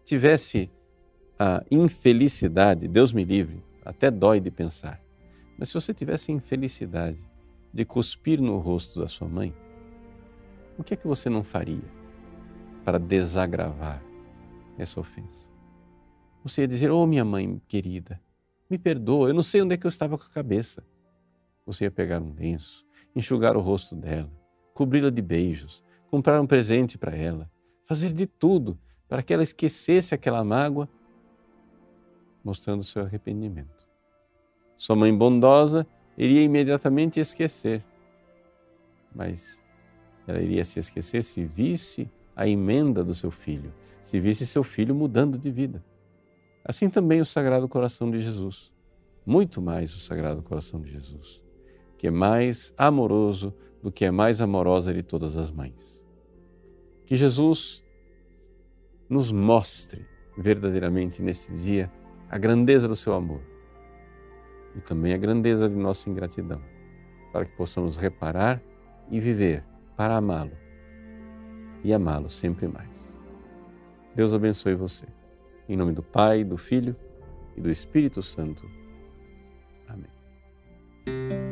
tivesse 0.05 0.71
a 1.39 1.65
infelicidade, 1.71 2.87
Deus 2.87 3.11
me 3.11 3.25
livre, 3.25 3.65
até 3.83 4.11
dói 4.11 4.39
de 4.39 4.51
pensar, 4.51 5.03
mas 5.59 5.71
se 5.71 5.75
você 5.75 5.95
tivesse 5.95 6.31
infelicidade 6.31 7.25
de 7.73 7.87
cuspir 7.87 8.39
no 8.39 8.59
rosto 8.59 9.01
da 9.01 9.09
sua 9.09 9.27
mãe, 9.27 9.55
o 10.77 10.85
que 10.85 10.93
é 10.93 10.97
que 10.99 11.07
você 11.07 11.31
não 11.31 11.43
faria 11.43 11.89
para 12.85 12.99
desagravar 12.99 14.05
essa 14.77 15.01
ofensa? 15.01 15.49
Você 16.43 16.61
ia 16.61 16.69
dizer: 16.69 16.91
Oh, 16.91 17.07
minha 17.07 17.25
mãe 17.25 17.59
querida, 17.67 18.21
me 18.69 18.77
perdoa, 18.77 19.31
eu 19.31 19.35
não 19.35 19.43
sei 19.43 19.63
onde 19.63 19.73
é 19.73 19.79
que 19.79 19.87
eu 19.87 19.89
estava 19.89 20.19
com 20.19 20.25
a 20.25 20.35
cabeça. 20.35 20.85
Você 21.65 21.85
ia 21.85 21.91
pegar 21.91 22.21
um 22.21 22.35
lenço, 22.35 22.85
enxugar 23.17 23.57
o 23.57 23.61
rosto 23.63 23.97
dela, 23.97 24.31
cobri-la 24.75 25.09
de 25.09 25.23
beijos, 25.23 25.83
comprar 26.15 26.41
um 26.41 26.47
presente 26.47 26.97
para 26.97 27.17
ela, 27.17 27.51
fazer 27.85 28.13
de 28.13 28.25
tudo 28.25 28.79
para 29.09 29.21
que 29.21 29.35
ela 29.35 29.43
esquecesse 29.43 30.15
aquela 30.15 30.45
mágoa, 30.45 30.89
mostrando 32.45 32.85
seu 32.85 33.03
arrependimento. 33.03 33.85
Sua 34.77 34.95
mãe 34.95 35.13
bondosa 35.13 35.85
iria 36.17 36.41
imediatamente 36.41 37.19
esquecer, 37.19 37.85
mas 39.13 39.61
ela 40.25 40.41
iria 40.41 40.65
se 40.65 40.79
esquecer 40.79 41.25
se 41.25 41.45
visse 41.45 42.09
a 42.37 42.47
emenda 42.47 43.03
do 43.03 43.13
seu 43.13 43.33
filho, 43.33 43.75
se 44.01 44.21
visse 44.21 44.47
seu 44.47 44.63
filho 44.63 44.95
mudando 44.95 45.37
de 45.37 45.51
vida. 45.51 45.85
Assim 46.65 46.89
também 46.89 47.21
o 47.21 47.25
Sagrado 47.25 47.69
Coração 47.69 48.09
de 48.09 48.21
Jesus, 48.21 48.73
muito 49.27 49.61
mais 49.61 49.93
o 49.97 49.99
Sagrado 49.99 50.45
Coração 50.45 50.81
de 50.81 50.93
Jesus 50.93 51.43
que 52.05 52.09
é 52.09 52.11
mais 52.11 52.75
amoroso 52.77 53.55
do 53.83 53.91
que 53.91 54.05
é 54.05 54.11
mais 54.11 54.43
amorosa 54.43 54.93
de 54.93 55.03
todas 55.03 55.39
as 55.39 55.51
mães. 55.51 56.04
Que 57.07 57.17
Jesus 57.17 57.85
nos 59.09 59.31
mostre 59.31 60.07
verdadeiramente 60.37 61.23
nesse 61.23 61.53
dia 61.53 61.91
a 62.29 62.39
grandeza 62.39 62.89
do 62.89 62.97
seu 62.97 63.15
amor 63.15 63.41
e 64.75 64.81
também 64.81 65.15
a 65.15 65.19
grandeza 65.19 65.69
de 65.69 65.77
nossa 65.77 66.11
ingratidão, 66.11 66.61
para 67.33 67.45
que 67.45 67.57
possamos 67.57 67.97
reparar 67.97 68.61
e 69.11 69.21
viver 69.21 69.63
para 69.97 70.17
amá-lo 70.17 70.57
e 71.85 71.93
amá-lo 71.93 72.29
sempre 72.29 72.67
mais. 72.67 73.21
Deus 74.15 74.33
abençoe 74.33 74.75
você. 74.75 75.07
Em 75.69 75.77
nome 75.77 75.93
do 75.93 76.03
Pai, 76.03 76.43
do 76.43 76.57
Filho 76.57 76.97
e 77.57 77.61
do 77.61 77.71
Espírito 77.71 78.23
Santo. 78.23 78.69
Amém. 79.87 81.44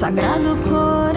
Sagrado 0.00 0.56
coração 0.66 1.09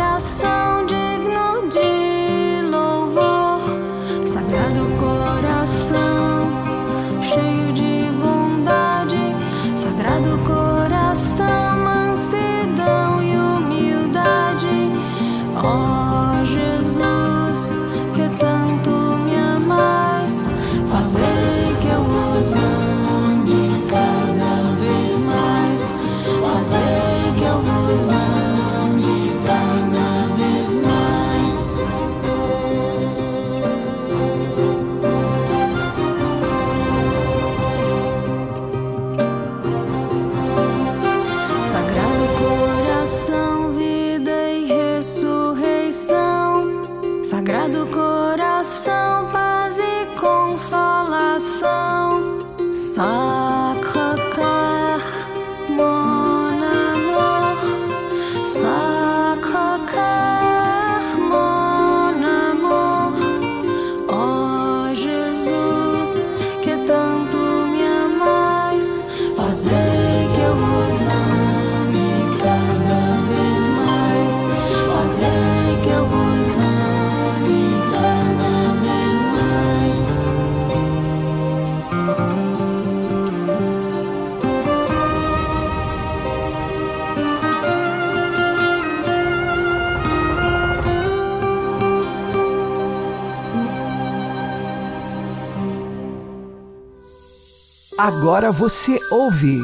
Agora 98.05 98.51
você 98.51 98.99
ouve 99.09 99.61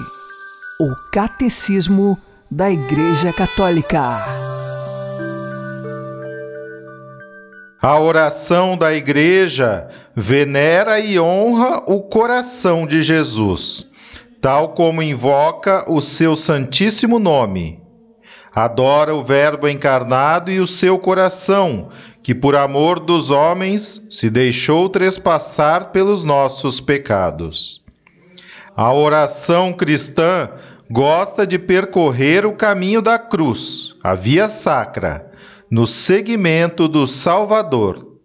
o 0.80 0.96
Catecismo 1.12 2.18
da 2.50 2.72
Igreja 2.72 3.34
Católica. 3.34 4.00
A 7.82 8.00
oração 8.00 8.78
da 8.78 8.94
igreja 8.94 9.90
venera 10.16 11.02
e 11.02 11.20
honra 11.20 11.84
o 11.86 12.04
coração 12.04 12.88
de 12.88 13.04
Jesus, 13.04 13.92
tal 14.40 14.70
como 14.70 15.04
invoca 15.04 15.84
o 15.92 16.00
seu 16.00 16.34
santíssimo 16.34 17.20
nome. 17.20 17.84
Adora 18.56 19.14
o 19.14 19.22
Verbo 19.22 19.68
encarnado 19.68 20.50
e 20.50 20.62
o 20.62 20.66
seu 20.66 20.98
coração, 20.98 21.90
que 22.24 22.34
por 22.34 22.56
amor 22.56 23.02
dos 23.02 23.32
homens 23.32 24.08
se 24.10 24.30
deixou 24.30 24.88
trespassar 24.88 25.92
pelos 25.92 26.24
nossos 26.24 26.80
pecados. 26.80 27.79
A 28.82 28.94
oração 28.94 29.74
cristã 29.74 30.52
gosta 30.90 31.46
de 31.46 31.60
percorrer 31.60 32.46
o 32.46 32.54
caminho 32.54 33.02
da 33.02 33.20
cruz, 33.20 33.94
a 34.02 34.16
via 34.16 34.48
sacra, 34.48 35.30
no 35.70 35.86
seguimento 35.86 36.88
do 36.88 37.06
Salvador. 37.06 38.22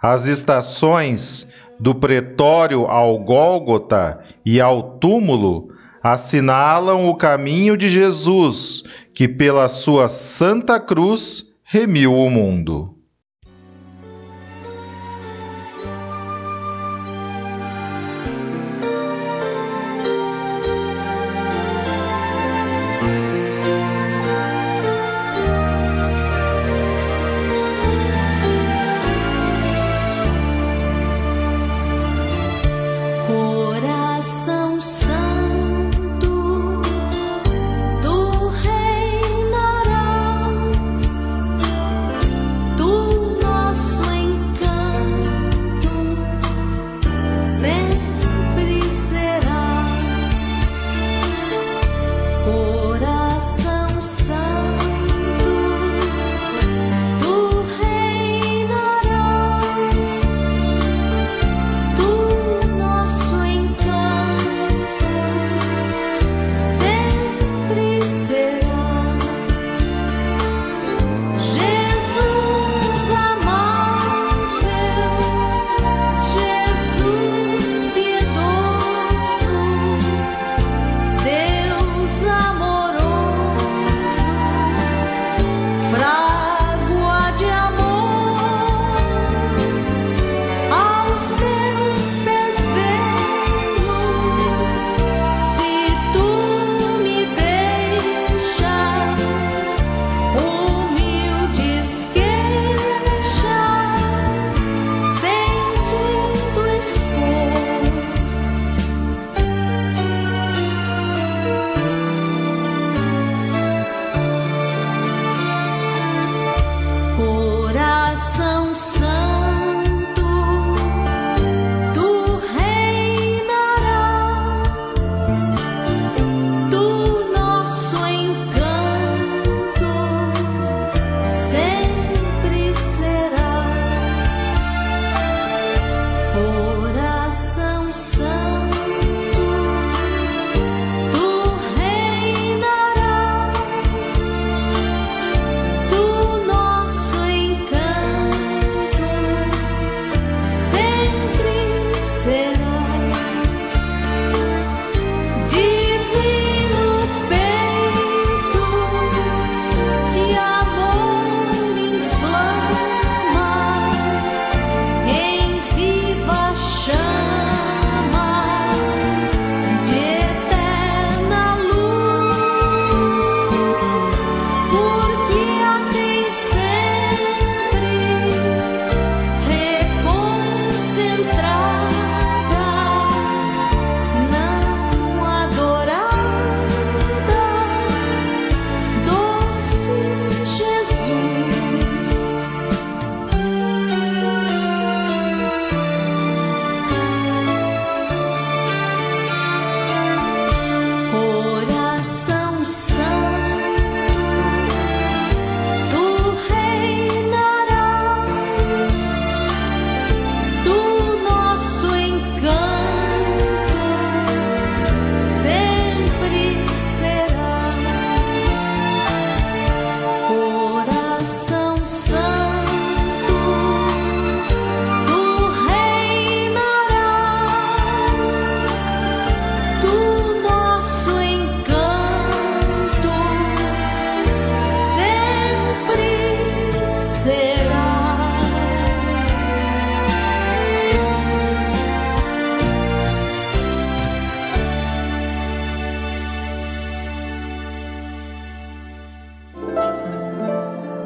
As 0.00 0.24
estações 0.24 1.46
do 1.78 1.94
pretório 1.94 2.86
ao 2.86 3.18
Gólgota 3.18 4.20
e 4.46 4.62
ao 4.62 4.96
túmulo 4.98 5.68
assinalam 6.02 7.06
o 7.06 7.14
caminho 7.14 7.76
de 7.76 7.86
Jesus, 7.86 8.84
que 9.12 9.28
pela 9.28 9.68
sua 9.68 10.08
santa 10.08 10.80
cruz 10.80 11.54
remiu 11.62 12.14
o 12.14 12.30
mundo. 12.30 12.91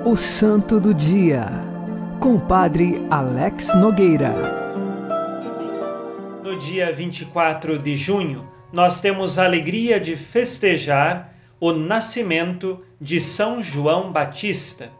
O 0.08 0.16
Santo 0.16 0.78
do 0.78 0.94
Dia, 0.94 1.46
com 2.20 2.36
o 2.36 2.40
Padre 2.40 3.04
Alex 3.10 3.74
Nogueira. 3.74 4.32
No 6.44 6.56
dia 6.56 6.92
24 6.92 7.76
de 7.76 7.96
junho, 7.96 8.48
nós 8.72 9.00
temos 9.00 9.36
a 9.36 9.44
alegria 9.44 9.98
de 9.98 10.16
festejar 10.16 11.34
o 11.58 11.72
nascimento 11.72 12.84
de 13.00 13.20
São 13.20 13.60
João 13.60 14.12
Batista. 14.12 14.92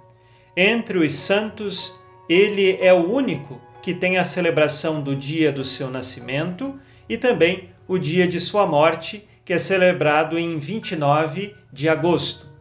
Entre 0.57 0.99
os 0.99 1.13
santos, 1.13 1.95
ele 2.29 2.77
é 2.81 2.93
o 2.93 3.09
único 3.09 3.61
que 3.81 3.95
tem 3.95 4.19
a 4.19 4.25
celebração 4.25 5.01
do 5.01 5.15
dia 5.15 5.53
do 5.53 5.63
seu 5.63 5.89
nascimento 5.89 6.81
e 7.09 7.17
também 7.17 7.69
o 7.87 7.97
dia 7.97 8.27
de 8.27 8.41
sua 8.41 8.67
morte, 8.67 9.25
que 9.45 9.53
é 9.53 9.59
celebrado 9.61 10.37
em 10.37 10.59
29 10.59 11.55
de 11.73 11.89
agosto. 11.89 12.56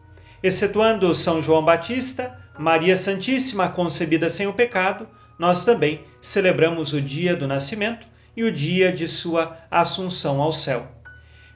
Excetuando 0.46 1.16
São 1.16 1.42
João 1.42 1.66
Batista, 1.66 2.38
Maria 2.56 2.96
Santíssima 2.96 3.68
concebida 3.68 4.30
sem 4.30 4.46
o 4.46 4.54
pecado, 4.54 5.08
nós 5.40 5.66
também 5.66 6.02
celebramos 6.22 6.94
o 6.94 7.02
dia 7.02 7.36
do 7.36 7.48
nascimento 7.48 8.06
e 8.38 8.44
o 8.44 8.52
dia 8.52 8.92
de 8.92 9.08
sua 9.08 9.58
assunção 9.72 10.40
ao 10.40 10.52
céu. 10.52 10.86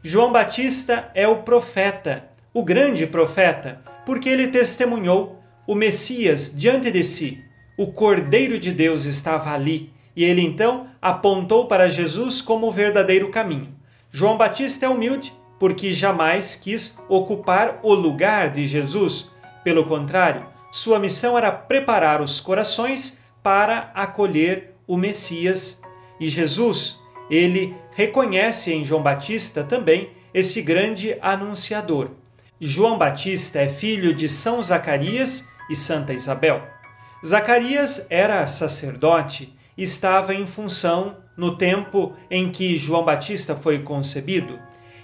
João 0.01 0.31
Batista 0.31 1.11
é 1.13 1.27
o 1.27 1.43
profeta, 1.43 2.29
o 2.51 2.63
grande 2.63 3.05
profeta, 3.05 3.79
porque 4.07 4.27
ele 4.27 4.47
testemunhou 4.47 5.39
o 5.67 5.75
Messias 5.75 6.51
diante 6.57 6.89
de 6.89 7.03
si. 7.03 7.43
O 7.77 7.91
Cordeiro 7.91 8.57
de 8.57 8.71
Deus 8.71 9.05
estava 9.05 9.53
ali 9.53 9.93
e 10.15 10.23
ele 10.23 10.41
então 10.41 10.87
apontou 10.99 11.67
para 11.67 11.91
Jesus 11.91 12.41
como 12.41 12.65
o 12.65 12.71
verdadeiro 12.71 13.29
caminho. 13.29 13.71
João 14.09 14.35
Batista 14.35 14.87
é 14.87 14.89
humilde 14.89 15.31
porque 15.59 15.91
jamais 15.93 16.55
quis 16.55 16.97
ocupar 17.09 17.79
o 17.83 17.93
lugar 17.93 18.49
de 18.49 18.65
Jesus. 18.65 19.31
Pelo 19.63 19.85
contrário, 19.85 20.45
sua 20.71 20.99
missão 20.99 21.37
era 21.37 21.51
preparar 21.51 22.21
os 22.21 22.39
corações 22.39 23.21
para 23.43 23.91
acolher 23.93 24.75
o 24.87 24.95
Messias. 24.95 25.81
E 26.19 26.27
Jesus, 26.27 26.99
ele 27.29 27.75
reconhece 27.91 28.73
em 28.73 28.83
João 28.83 29.03
Batista 29.03 29.63
também 29.63 30.09
esse 30.33 30.61
grande 30.61 31.17
anunciador. 31.21 32.11
João 32.59 32.97
Batista 32.97 33.59
é 33.59 33.69
filho 33.69 34.13
de 34.13 34.27
São 34.27 34.61
Zacarias 34.61 35.49
e 35.69 35.75
Santa 35.75 36.13
Isabel. 36.13 36.61
Zacarias 37.25 38.07
era 38.09 38.45
sacerdote 38.47 39.53
e 39.77 39.83
estava 39.83 40.33
em 40.33 40.45
função 40.45 41.17
no 41.37 41.55
tempo 41.55 42.13
em 42.29 42.51
que 42.51 42.77
João 42.77 43.03
Batista 43.03 43.55
foi 43.55 43.79
concebido. 43.79 44.59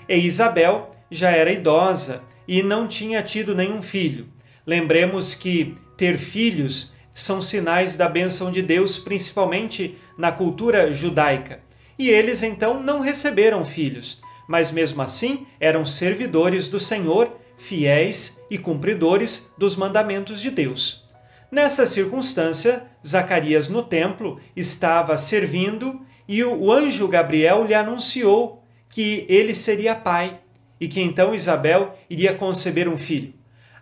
E 0.07 0.15
Isabel 0.15 0.91
já 1.09 1.31
era 1.31 1.51
idosa 1.51 2.23
e 2.47 2.61
não 2.61 2.87
tinha 2.87 3.23
tido 3.23 3.55
nenhum 3.55 3.81
filho. 3.81 4.27
Lembremos 4.65 5.33
que 5.33 5.75
ter 5.97 6.17
filhos 6.17 6.93
são 7.13 7.41
sinais 7.41 7.95
da 7.95 8.09
bênção 8.09 8.51
de 8.51 8.61
Deus, 8.61 8.99
principalmente 8.99 9.97
na 10.17 10.31
cultura 10.31 10.93
judaica. 10.93 11.61
E 11.97 12.09
eles 12.09 12.43
então 12.43 12.81
não 12.81 12.99
receberam 12.99 13.63
filhos, 13.63 14.21
mas 14.47 14.71
mesmo 14.71 15.01
assim 15.01 15.47
eram 15.59 15.85
servidores 15.85 16.67
do 16.67 16.79
Senhor, 16.79 17.39
fiéis 17.57 18.41
e 18.51 18.57
cumpridores 18.57 19.53
dos 19.57 19.77
mandamentos 19.77 20.41
de 20.41 20.51
Deus. 20.51 21.05
Nessa 21.49 21.87
circunstância, 21.87 22.83
Zacarias 23.05 23.69
no 23.69 23.81
templo 23.81 24.41
estava 24.55 25.15
servindo 25.15 26.01
e 26.27 26.43
o 26.43 26.69
anjo 26.71 27.07
Gabriel 27.07 27.63
lhe 27.63 27.73
anunciou 27.73 28.64
que 28.95 29.25
ele 29.27 29.53
seria 29.53 29.93
pai 29.93 30.39
e 30.79 30.87
que 30.87 31.01
então 31.01 31.35
Isabel 31.35 31.99
iria 32.09 32.33
conceber 32.33 32.87
um 32.87 32.95
filho. 32.95 33.33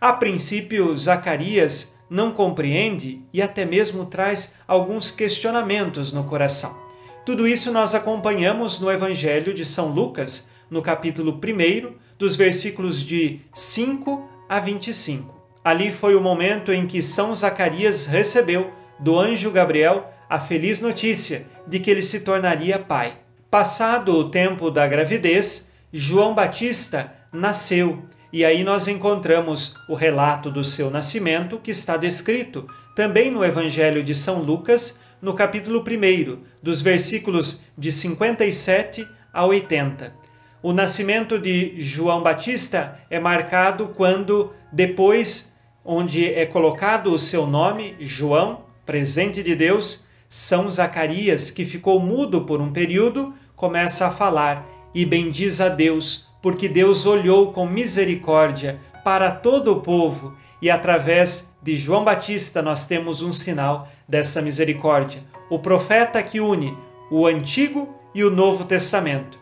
A 0.02 0.12
princípio, 0.12 0.98
Zacarias 0.98 1.94
não 2.10 2.32
compreende 2.32 3.22
e 3.32 3.40
até 3.40 3.64
mesmo 3.64 4.08
traz 4.08 4.56
alguns 4.68 5.12
questionamentos 5.12 6.12
no 6.12 6.24
coração. 6.24 6.76
Tudo 7.24 7.48
isso 7.48 7.72
nós 7.72 7.94
acompanhamos 7.94 8.80
no 8.80 8.92
Evangelho 8.92 9.54
de 9.54 9.64
São 9.64 9.90
Lucas, 9.90 10.50
no 10.68 10.82
capítulo 10.82 11.40
1, 11.40 11.94
dos 12.18 12.36
versículos 12.36 13.04
de 13.04 13.40
5 13.54 14.28
a 14.50 14.60
25. 14.60 15.32
Ali 15.64 15.92
foi 15.92 16.16
o 16.16 16.22
momento 16.22 16.74
em 16.74 16.88
que 16.88 17.04
São 17.04 17.36
Zacarias 17.36 18.08
recebeu 18.08 18.74
do 19.00 19.20
anjo 19.20 19.52
Gabriel 19.52 20.12
a 20.28 20.40
feliz 20.40 20.82
notícia 20.82 21.46
de 21.68 21.80
que 21.80 21.92
ele 21.92 22.02
se 22.02 22.22
tornaria 22.22 22.80
pai. 22.80 23.23
Passado 23.54 24.18
o 24.18 24.32
tempo 24.32 24.72
da 24.72 24.88
gravidez, 24.88 25.72
João 25.92 26.34
Batista 26.34 27.14
nasceu 27.32 28.02
e 28.32 28.44
aí 28.44 28.64
nós 28.64 28.88
encontramos 28.88 29.76
o 29.88 29.94
relato 29.94 30.50
do 30.50 30.64
seu 30.64 30.90
nascimento 30.90 31.60
que 31.60 31.70
está 31.70 31.96
descrito 31.96 32.68
também 32.96 33.30
no 33.30 33.46
Evangelho 33.46 34.04
de 34.04 34.16
São 34.16 34.42
Lucas, 34.42 35.00
no 35.22 35.36
capítulo 35.36 35.84
1, 35.88 36.40
dos 36.64 36.82
versículos 36.82 37.62
de 37.78 37.92
57 37.92 39.08
a 39.32 39.46
80. 39.46 40.16
O 40.64 40.74
nascimento 40.74 41.38
de 41.38 41.80
João 41.80 42.24
Batista 42.24 42.98
é 43.08 43.20
marcado 43.20 43.90
quando, 43.90 44.52
depois, 44.72 45.56
onde 45.86 46.26
é 46.26 46.44
colocado 46.48 47.14
o 47.14 47.20
seu 47.20 47.46
nome, 47.46 47.96
João, 48.00 48.66
presente 48.84 49.44
de 49.44 49.56
Deus, 49.56 50.08
São 50.28 50.72
Zacarias, 50.72 51.52
que 51.52 51.66
ficou 51.66 52.00
mudo 52.00 52.46
por 52.46 52.60
um 52.60 52.74
período, 52.74 53.36
começa 53.56 54.08
a 54.08 54.12
falar 54.12 54.66
e 54.94 55.06
bendiz 55.06 55.60
a 55.62 55.70
Deus, 55.70 56.30
porque 56.42 56.68
Deus 56.68 57.06
olhou 57.06 57.52
com 57.52 57.66
misericórdia 57.66 58.80
para 59.04 59.32
todo 59.32 59.72
o 59.72 59.82
povo 59.82 60.36
e 60.62 60.70
através 60.70 61.54
de 61.62 61.76
João 61.76 62.04
Batista 62.04 62.62
nós 62.62 62.88
temos 62.88 63.22
um 63.22 63.34
sinal 63.34 63.88
dessa 64.08 64.42
misericórdia. 64.42 65.24
O 65.50 65.60
profeta 65.60 66.22
que 66.24 66.40
une 66.40 66.78
o 67.12 67.28
Antigo 67.28 67.94
e 68.16 68.24
o 68.24 68.32
Novo 68.32 68.66
Testamento. 68.66 69.38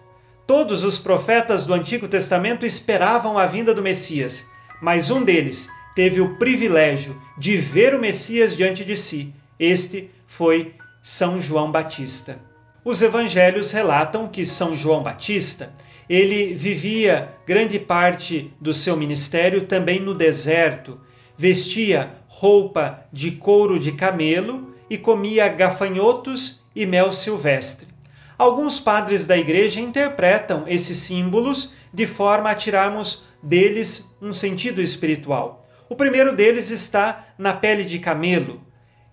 Todos 0.46 0.84
os 0.84 0.98
profetas 0.98 1.66
do 1.66 1.74
Antigo 1.74 2.08
Testamento 2.08 2.66
esperavam 2.66 3.38
a 3.38 3.46
vinda 3.46 3.74
do 3.74 3.82
Messias, 3.82 4.50
mas 4.82 5.10
um 5.10 5.24
deles 5.24 5.70
teve 5.96 6.20
o 6.20 6.36
privilégio 6.38 7.20
de 7.38 7.58
ver 7.58 7.94
o 7.96 8.00
Messias 8.00 8.56
diante 8.56 8.84
de 8.84 8.98
si. 8.98 9.34
Este 9.60 10.10
foi 10.28 10.76
São 11.02 11.40
João 11.40 11.72
Batista. 11.72 12.51
Os 12.84 13.02
evangelhos 13.02 13.72
relatam 13.72 14.28
que 14.28 14.46
São 14.46 14.76
João 14.76 15.04
Batista 15.04 15.74
ele 16.10 16.54
vivia 16.56 17.30
grande 17.46 17.80
parte 17.80 18.52
do 18.60 18.74
seu 18.74 18.98
ministério 18.98 19.66
também 19.66 20.00
no 20.00 20.14
deserto, 20.14 21.00
vestia 21.38 22.16
roupa 22.28 23.06
de 23.14 23.32
couro 23.32 23.80
de 23.80 23.94
camelo 23.94 24.76
e 24.90 24.98
comia 24.98 25.48
gafanhotos 25.48 26.66
e 26.76 26.86
mel 26.86 27.14
silvestre. 27.14 27.88
Alguns 28.38 28.80
padres 28.80 29.26
da 29.26 29.38
igreja 29.38 29.80
interpretam 29.80 30.66
esses 30.68 30.98
símbolos 30.98 31.74
de 31.94 32.06
forma 32.06 32.50
a 32.50 32.56
tirarmos 32.56 33.24
deles 33.42 34.18
um 34.22 34.34
sentido 34.34 34.82
espiritual. 34.82 35.66
O 35.88 35.96
primeiro 35.96 36.36
deles 36.36 36.72
está 36.72 37.28
na 37.38 37.54
pele 37.54 37.86
de 37.86 38.00
camelo. 38.00 38.60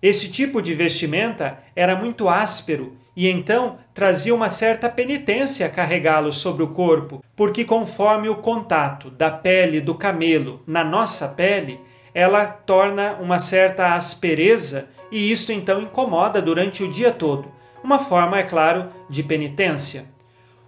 Esse 0.01 0.27
tipo 0.27 0.61
de 0.61 0.73
vestimenta 0.73 1.59
era 1.75 1.95
muito 1.95 2.27
áspero 2.27 2.97
e 3.19 3.27
então 3.27 3.79
trazia 3.93 4.33
uma 4.33 4.49
certa 4.49 4.87
penitência 4.87 5.67
carregá-lo 5.67 6.31
sobre 6.31 6.63
o 6.63 6.69
corpo, 6.69 7.21
porque 7.35 7.65
conforme 7.65 8.29
o 8.29 8.37
contato 8.37 9.09
da 9.09 9.29
pele 9.29 9.81
do 9.81 9.93
camelo 9.93 10.61
na 10.65 10.85
nossa 10.85 11.27
pele, 11.27 11.81
ela 12.13 12.47
torna 12.47 13.17
uma 13.19 13.37
certa 13.37 13.93
aspereza 13.93 14.87
e 15.11 15.29
isto 15.33 15.51
então 15.51 15.81
incomoda 15.81 16.41
durante 16.41 16.81
o 16.81 16.89
dia 16.89 17.11
todo. 17.11 17.51
Uma 17.83 17.99
forma, 17.99 18.39
é 18.39 18.43
claro, 18.43 18.87
de 19.09 19.21
penitência. 19.21 20.05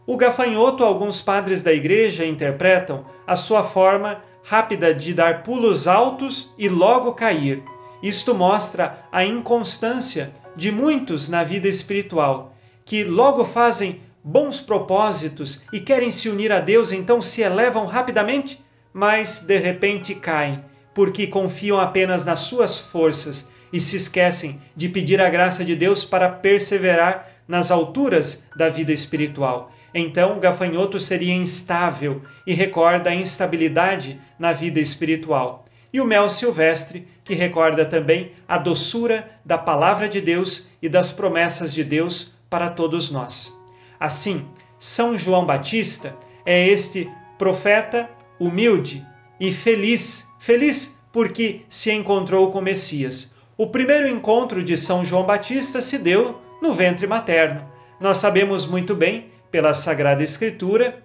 O 0.06 0.18
gafanhoto, 0.18 0.84
alguns 0.84 1.22
padres 1.22 1.64
da 1.64 1.72
igreja 1.72 2.26
interpretam 2.26 3.06
a 3.26 3.38
sua 3.38 3.64
forma 3.64 4.22
rápida 4.44 4.94
de 4.94 5.14
dar 5.14 5.44
pulos 5.44 5.88
altos 5.88 6.54
e 6.58 6.68
logo 6.68 7.14
cair. 7.14 7.64
Isto 8.04 8.36
mostra 8.36 9.06
a 9.10 9.24
inconstância 9.24 10.34
de 10.56 10.72
muitos 10.72 11.30
na 11.30 11.44
vida 11.44 11.68
espiritual, 11.68 12.56
que 12.86 13.04
logo 13.04 13.44
fazem 13.44 14.02
bons 14.24 14.60
propósitos 14.60 15.64
e 15.72 15.80
querem 15.80 16.12
se 16.12 16.30
unir 16.30 16.52
a 16.52 16.60
Deus, 16.60 16.92
então 16.92 17.22
se 17.22 17.42
elevam 17.42 17.86
rapidamente, 17.86 18.64
mas 18.94 19.42
de 19.42 19.58
repente 19.58 20.14
caem, 20.16 20.64
porque 20.94 21.28
confiam 21.28 21.80
apenas 21.80 22.26
nas 22.26 22.42
suas 22.42 22.80
forças 22.80 23.50
e 23.72 23.80
se 23.80 23.96
esquecem 23.96 24.60
de 24.76 24.90
pedir 24.90 25.22
a 25.22 25.30
graça 25.30 25.64
de 25.64 25.76
Deus 25.76 26.04
para 26.04 26.30
perseverar 26.30 27.28
nas 27.48 27.72
alturas 27.72 28.48
da 28.56 28.70
vida 28.70 28.92
espiritual. 28.92 29.72
Então, 29.94 30.38
o 30.38 30.40
gafanhoto 30.40 31.00
seria 31.00 31.34
instável 31.34 32.22
e 32.48 32.54
recorda 32.54 33.10
a 33.10 33.16
instabilidade 33.16 34.20
na 34.40 34.54
vida 34.54 34.80
espiritual. 34.80 35.61
E 35.93 35.99
o 35.99 36.06
mel 36.06 36.30
silvestre 36.30 37.08
que 37.23 37.34
recorda 37.34 37.86
também 37.86 38.32
a 38.47 38.58
doçura 38.58 39.30
da 39.43 39.58
palavra 39.58 40.08
de 40.08 40.21
Deus 40.21 40.69
e 40.82 40.88
das 40.88 41.12
promessas 41.12 41.73
de 41.73 41.84
Deus 41.84 42.34
para 42.49 42.69
todos 42.69 43.12
nós. 43.12 43.58
Assim, 43.99 44.47
São 44.80 45.17
João 45.17 45.45
Batista 45.45 46.15
é 46.45 46.67
este 46.67 47.10
profeta 47.38 48.10
humilde 48.39 49.06
e 49.39 49.51
feliz, 49.51 50.30
feliz 50.39 50.99
porque 51.12 51.62
se 51.67 51.91
encontrou 51.91 52.51
com 52.51 52.62
Messias. 52.62 53.36
O 53.58 53.67
primeiro 53.67 54.08
encontro 54.08 54.63
de 54.63 54.77
São 54.77 55.04
João 55.04 55.23
Batista 55.23 55.82
se 55.82 55.97
deu 55.97 56.41
no 56.62 56.73
ventre 56.73 57.06
materno. 57.06 57.69
Nós 57.99 58.17
sabemos 58.17 58.65
muito 58.65 58.95
bem, 58.95 59.30
pela 59.51 59.73
Sagrada 59.73 60.23
Escritura, 60.23 61.04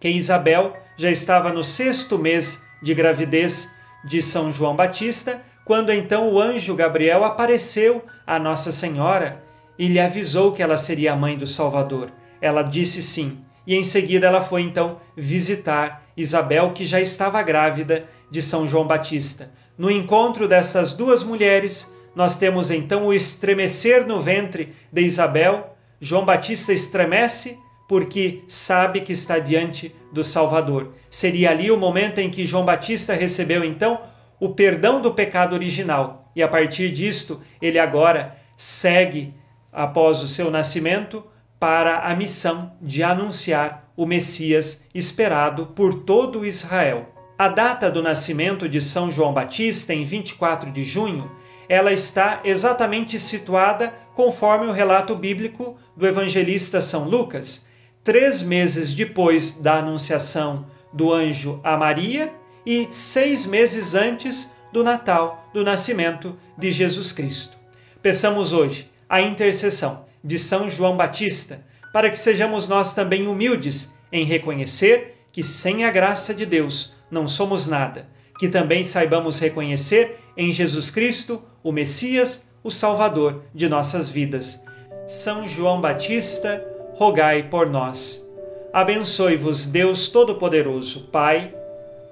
que 0.00 0.08
Isabel 0.08 0.76
já 0.96 1.10
estava 1.10 1.52
no 1.52 1.62
sexto 1.62 2.18
mês 2.18 2.66
de 2.82 2.92
gravidez 2.92 3.75
de 4.06 4.22
São 4.22 4.52
João 4.52 4.76
Batista, 4.76 5.42
quando 5.64 5.92
então 5.92 6.32
o 6.32 6.40
anjo 6.40 6.76
Gabriel 6.76 7.24
apareceu 7.24 8.04
a 8.26 8.38
Nossa 8.38 8.70
Senhora 8.70 9.42
e 9.76 9.88
lhe 9.88 9.98
avisou 9.98 10.52
que 10.52 10.62
ela 10.62 10.76
seria 10.76 11.12
a 11.12 11.16
mãe 11.16 11.36
do 11.36 11.46
Salvador. 11.46 12.12
Ela 12.40 12.62
disse 12.62 13.02
sim, 13.02 13.44
e 13.66 13.74
em 13.74 13.82
seguida 13.82 14.28
ela 14.28 14.40
foi 14.40 14.62
então 14.62 15.00
visitar 15.16 16.06
Isabel, 16.16 16.72
que 16.72 16.86
já 16.86 17.00
estava 17.00 17.42
grávida 17.42 18.04
de 18.30 18.40
São 18.40 18.68
João 18.68 18.86
Batista. 18.86 19.50
No 19.76 19.90
encontro 19.90 20.48
dessas 20.48 20.94
duas 20.94 21.22
mulheres, 21.24 21.94
nós 22.14 22.38
temos 22.38 22.70
então 22.70 23.06
o 23.06 23.12
estremecer 23.12 24.06
no 24.06 24.22
ventre 24.22 24.72
de 24.90 25.02
Isabel. 25.02 25.76
João 26.00 26.24
Batista 26.24 26.72
estremece 26.72 27.58
porque 27.88 28.42
sabe 28.46 29.00
que 29.00 29.12
está 29.12 29.38
diante 29.38 29.94
do 30.12 30.24
Salvador. 30.24 30.94
Seria 31.10 31.50
ali 31.50 31.70
o 31.70 31.76
momento 31.76 32.18
em 32.18 32.30
que 32.30 32.44
João 32.44 32.64
Batista 32.64 33.14
recebeu 33.14 33.64
então 33.64 34.00
o 34.40 34.50
perdão 34.50 35.00
do 35.00 35.12
pecado 35.12 35.54
original. 35.54 36.30
E 36.34 36.42
a 36.42 36.48
partir 36.48 36.90
disto, 36.90 37.40
ele 37.60 37.78
agora 37.78 38.36
segue 38.56 39.34
após 39.72 40.22
o 40.22 40.28
seu 40.28 40.50
nascimento 40.50 41.24
para 41.58 42.00
a 42.00 42.14
missão 42.14 42.72
de 42.80 43.02
anunciar 43.02 43.90
o 43.96 44.04
Messias 44.04 44.86
esperado 44.94 45.66
por 45.68 45.94
todo 45.94 46.44
Israel. 46.44 47.12
A 47.38 47.48
data 47.48 47.90
do 47.90 48.02
nascimento 48.02 48.68
de 48.68 48.80
São 48.80 49.10
João 49.10 49.32
Batista, 49.32 49.92
em 49.92 50.04
24 50.04 50.70
de 50.70 50.84
junho, 50.84 51.30
ela 51.68 51.92
está 51.92 52.40
exatamente 52.44 53.18
situada 53.18 53.92
conforme 54.14 54.66
o 54.66 54.72
relato 54.72 55.14
bíblico 55.14 55.76
do 55.96 56.06
evangelista 56.06 56.80
São 56.80 57.08
Lucas, 57.08 57.68
três 58.06 58.40
meses 58.40 58.94
depois 58.94 59.54
da 59.54 59.78
anunciação 59.78 60.64
do 60.92 61.12
anjo 61.12 61.60
a 61.64 61.76
Maria 61.76 62.32
e 62.64 62.86
seis 62.88 63.44
meses 63.46 63.96
antes 63.96 64.54
do 64.72 64.84
Natal, 64.84 65.50
do 65.52 65.64
nascimento 65.64 66.38
de 66.56 66.70
Jesus 66.70 67.10
Cristo. 67.10 67.58
Peçamos 68.00 68.52
hoje 68.52 68.88
a 69.08 69.20
intercessão 69.20 70.06
de 70.22 70.38
São 70.38 70.70
João 70.70 70.96
Batista, 70.96 71.66
para 71.92 72.08
que 72.08 72.16
sejamos 72.16 72.68
nós 72.68 72.94
também 72.94 73.26
humildes 73.26 73.98
em 74.12 74.24
reconhecer 74.24 75.16
que 75.32 75.42
sem 75.42 75.84
a 75.84 75.90
graça 75.90 76.32
de 76.32 76.46
Deus 76.46 76.94
não 77.10 77.26
somos 77.26 77.66
nada, 77.66 78.06
que 78.38 78.48
também 78.48 78.84
saibamos 78.84 79.40
reconhecer 79.40 80.20
em 80.36 80.52
Jesus 80.52 80.90
Cristo 80.90 81.42
o 81.60 81.72
Messias, 81.72 82.48
o 82.62 82.70
Salvador 82.70 83.42
de 83.52 83.68
nossas 83.68 84.08
vidas. 84.08 84.64
São 85.08 85.48
João 85.48 85.80
Batista, 85.80 86.75
rogai 86.96 87.44
por 87.44 87.68
nós. 87.68 88.26
Abençoe-vos 88.72 89.66
Deus 89.66 90.08
Todo-Poderoso, 90.08 91.08
Pai 91.12 91.54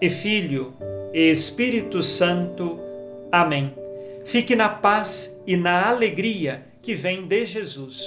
e 0.01 0.09
Filho 0.09 0.75
e 1.13 1.31
Espírito 1.31 2.03
Santo. 2.03 2.79
Amém. 3.33 3.75
Fique 4.25 4.55
na 4.55 4.69
paz 4.69 5.43
e 5.47 5.57
na 5.57 5.89
alegria 5.89 6.65
que 6.81 6.95
vem 6.95 7.27
de 7.27 7.45
Jesus. 7.45 8.05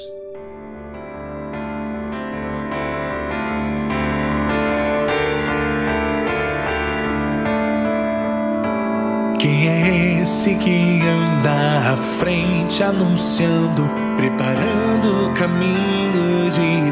Quem 9.39 9.67
é 9.69 10.21
esse 10.21 10.55
que 10.57 10.99
anda 11.01 11.93
à 11.93 11.97
frente, 11.97 12.83
anunciando, 12.83 14.06
preparando 14.17 15.27
o 15.27 15.33
caminho 15.33 16.49
de 16.49 16.91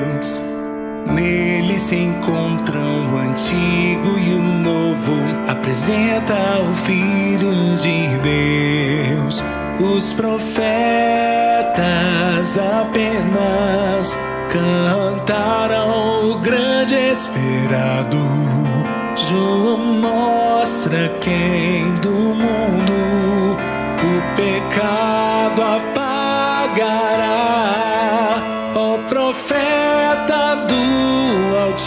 Deus? 0.00 0.42
Nele 1.06 1.78
se 1.78 1.96
encontram 1.96 3.12
o 3.12 3.18
antigo 3.18 4.18
e 4.18 4.34
o 4.34 4.42
novo, 4.42 5.14
apresenta 5.48 6.60
o 6.60 6.72
Filho 6.84 7.74
de 7.74 8.08
Deus. 8.18 9.42
Os 9.80 10.12
profetas 10.12 10.56
apenas 12.58 14.16
cantaram 14.50 16.30
o 16.30 16.38
grande 16.40 16.94
esperado. 16.94 18.18
João 19.14 19.78
mostra 19.78 21.08
quem 21.20 21.90
do 22.00 22.10
mundo 22.10 23.56
o 24.02 24.36
pecado 24.36 25.25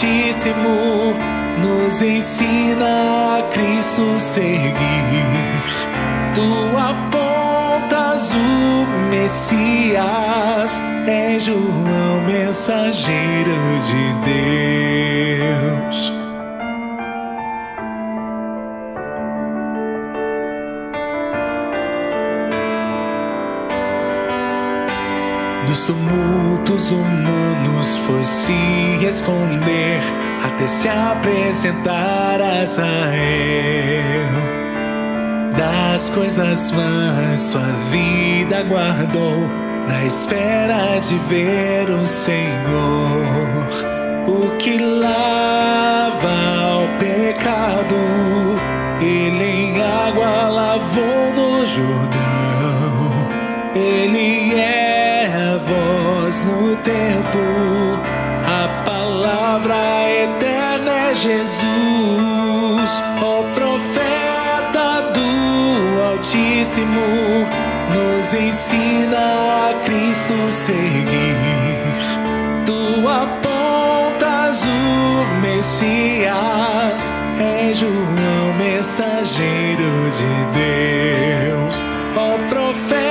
Altíssimo, 0.00 1.12
nos 1.62 2.00
ensina 2.00 3.36
a 3.36 3.42
Cristo 3.50 4.18
seguir. 4.18 4.72
Tu 6.32 6.40
apontas 6.74 8.32
o 8.32 8.86
Messias, 9.10 10.80
é 11.06 11.38
João, 11.38 12.22
mensageiro 12.26 13.52
de 13.78 14.14
Deus. 15.84 16.19
Dos 25.70 25.84
tumultos 25.84 26.90
humanos 26.90 27.96
foi 27.98 28.24
se 28.24 29.06
esconder 29.06 30.00
até 30.44 30.66
se 30.66 30.88
apresentar 30.88 32.42
a 32.42 32.64
Israel. 32.64 34.32
Das 35.56 36.10
coisas 36.10 36.72
vãs 36.72 37.38
sua 37.38 37.62
vida 37.88 38.64
guardou 38.64 39.48
na 39.88 40.04
espera 40.04 40.98
de 40.98 41.14
ver 41.28 41.88
o 41.88 42.04
Senhor, 42.04 43.68
o 44.26 44.56
que 44.56 44.76
lava 44.76 46.18
o 46.82 46.98
pecado. 46.98 47.94
Ele 49.00 49.44
em 49.44 49.80
água 49.80 50.48
lavou 50.48 51.32
no 51.36 51.64
Jordão. 51.64 53.30
Ele 53.72 54.58
é 54.58 54.89
voz 55.64 56.42
no 56.42 56.76
tempo, 56.76 57.38
a 58.46 58.82
palavra 58.84 59.76
eterna 60.08 61.10
é 61.10 61.14
Jesus, 61.14 63.02
ó 63.22 63.42
profeta 63.54 65.12
do 65.12 66.02
Altíssimo, 66.12 67.46
nos 67.94 68.32
ensina 68.34 69.70
a 69.70 69.74
Cristo 69.84 70.34
seguir. 70.50 71.36
Tu 72.64 73.08
apontas 73.08 74.64
o 74.64 75.40
Messias, 75.40 77.12
é 77.38 77.72
João, 77.72 78.54
mensageiro 78.58 80.10
de 80.10 80.32
Deus, 81.48 81.82
ó 82.16 82.38
profeta 82.48 83.09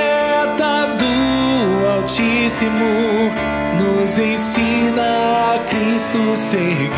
Altíssimo, 2.60 3.32
nos 3.78 4.18
ensina 4.18 5.54
a 5.54 5.58
Cristo 5.60 6.36
seguir. 6.36 6.90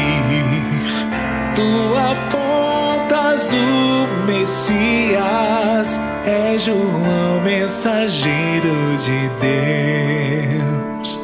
Tu 1.54 1.62
apontas 1.96 3.52
o 3.52 4.08
Messias, 4.26 6.00
é 6.26 6.58
João, 6.58 7.40
mensageiro 7.44 8.96
de 8.96 9.30
Deus. 9.40 11.20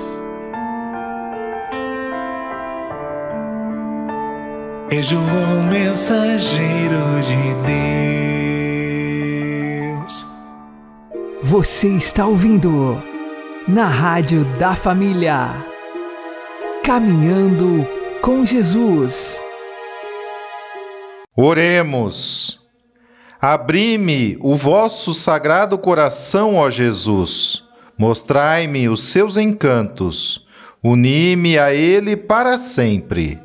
É 4.91 5.03
João, 5.03 5.64
mensageiro 5.68 7.20
de 7.20 7.55
Deus. 10.07 10.26
Você 11.43 11.89
está 11.89 12.24
ouvindo 12.24 13.03
na 13.69 13.87
Rádio 13.87 14.47
da 14.59 14.75
Família. 14.75 15.47
Caminhando 16.83 17.87
com 18.23 18.43
Jesus. 18.43 19.43
Oremos. 21.37 22.59
Abri-me 23.39 24.39
o 24.41 24.57
vosso 24.57 25.12
sagrado 25.12 25.77
coração, 25.77 26.57
ó 26.57 26.71
Jesus. 26.71 27.62
Mostrai-me 27.99 28.89
os 28.89 29.03
seus 29.03 29.37
encantos. 29.37 30.47
Uni-me 30.83 31.59
a 31.59 31.73
ele 31.75 32.16
para 32.16 32.57
sempre 32.57 33.39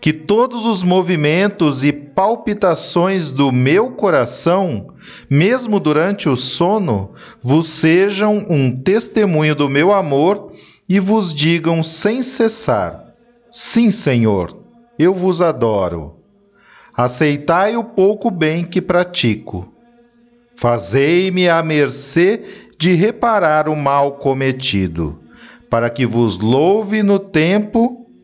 que 0.00 0.12
todos 0.12 0.66
os 0.66 0.82
movimentos 0.82 1.82
e 1.82 1.92
palpitações 1.92 3.30
do 3.30 3.50
meu 3.50 3.90
coração, 3.90 4.94
mesmo 5.28 5.80
durante 5.80 6.28
o 6.28 6.36
sono, 6.36 7.12
vos 7.40 7.66
sejam 7.66 8.46
um 8.48 8.70
testemunho 8.70 9.54
do 9.54 9.68
meu 9.68 9.92
amor 9.92 10.52
e 10.88 11.00
vos 11.00 11.34
digam 11.34 11.82
sem 11.82 12.22
cessar: 12.22 13.14
Sim, 13.50 13.90
Senhor, 13.90 14.56
eu 14.98 15.14
vos 15.14 15.40
adoro. 15.40 16.16
Aceitai 16.96 17.76
o 17.76 17.84
pouco 17.84 18.30
bem 18.30 18.64
que 18.64 18.80
pratico. 18.80 19.72
Fazei-me 20.54 21.48
à 21.48 21.62
mercê 21.62 22.42
de 22.78 22.94
reparar 22.94 23.68
o 23.68 23.76
mal 23.76 24.12
cometido, 24.12 25.20
para 25.68 25.90
que 25.90 26.06
vos 26.06 26.38
louve 26.38 27.02
no 27.02 27.18
tempo 27.18 28.05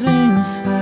presence. 0.00 0.77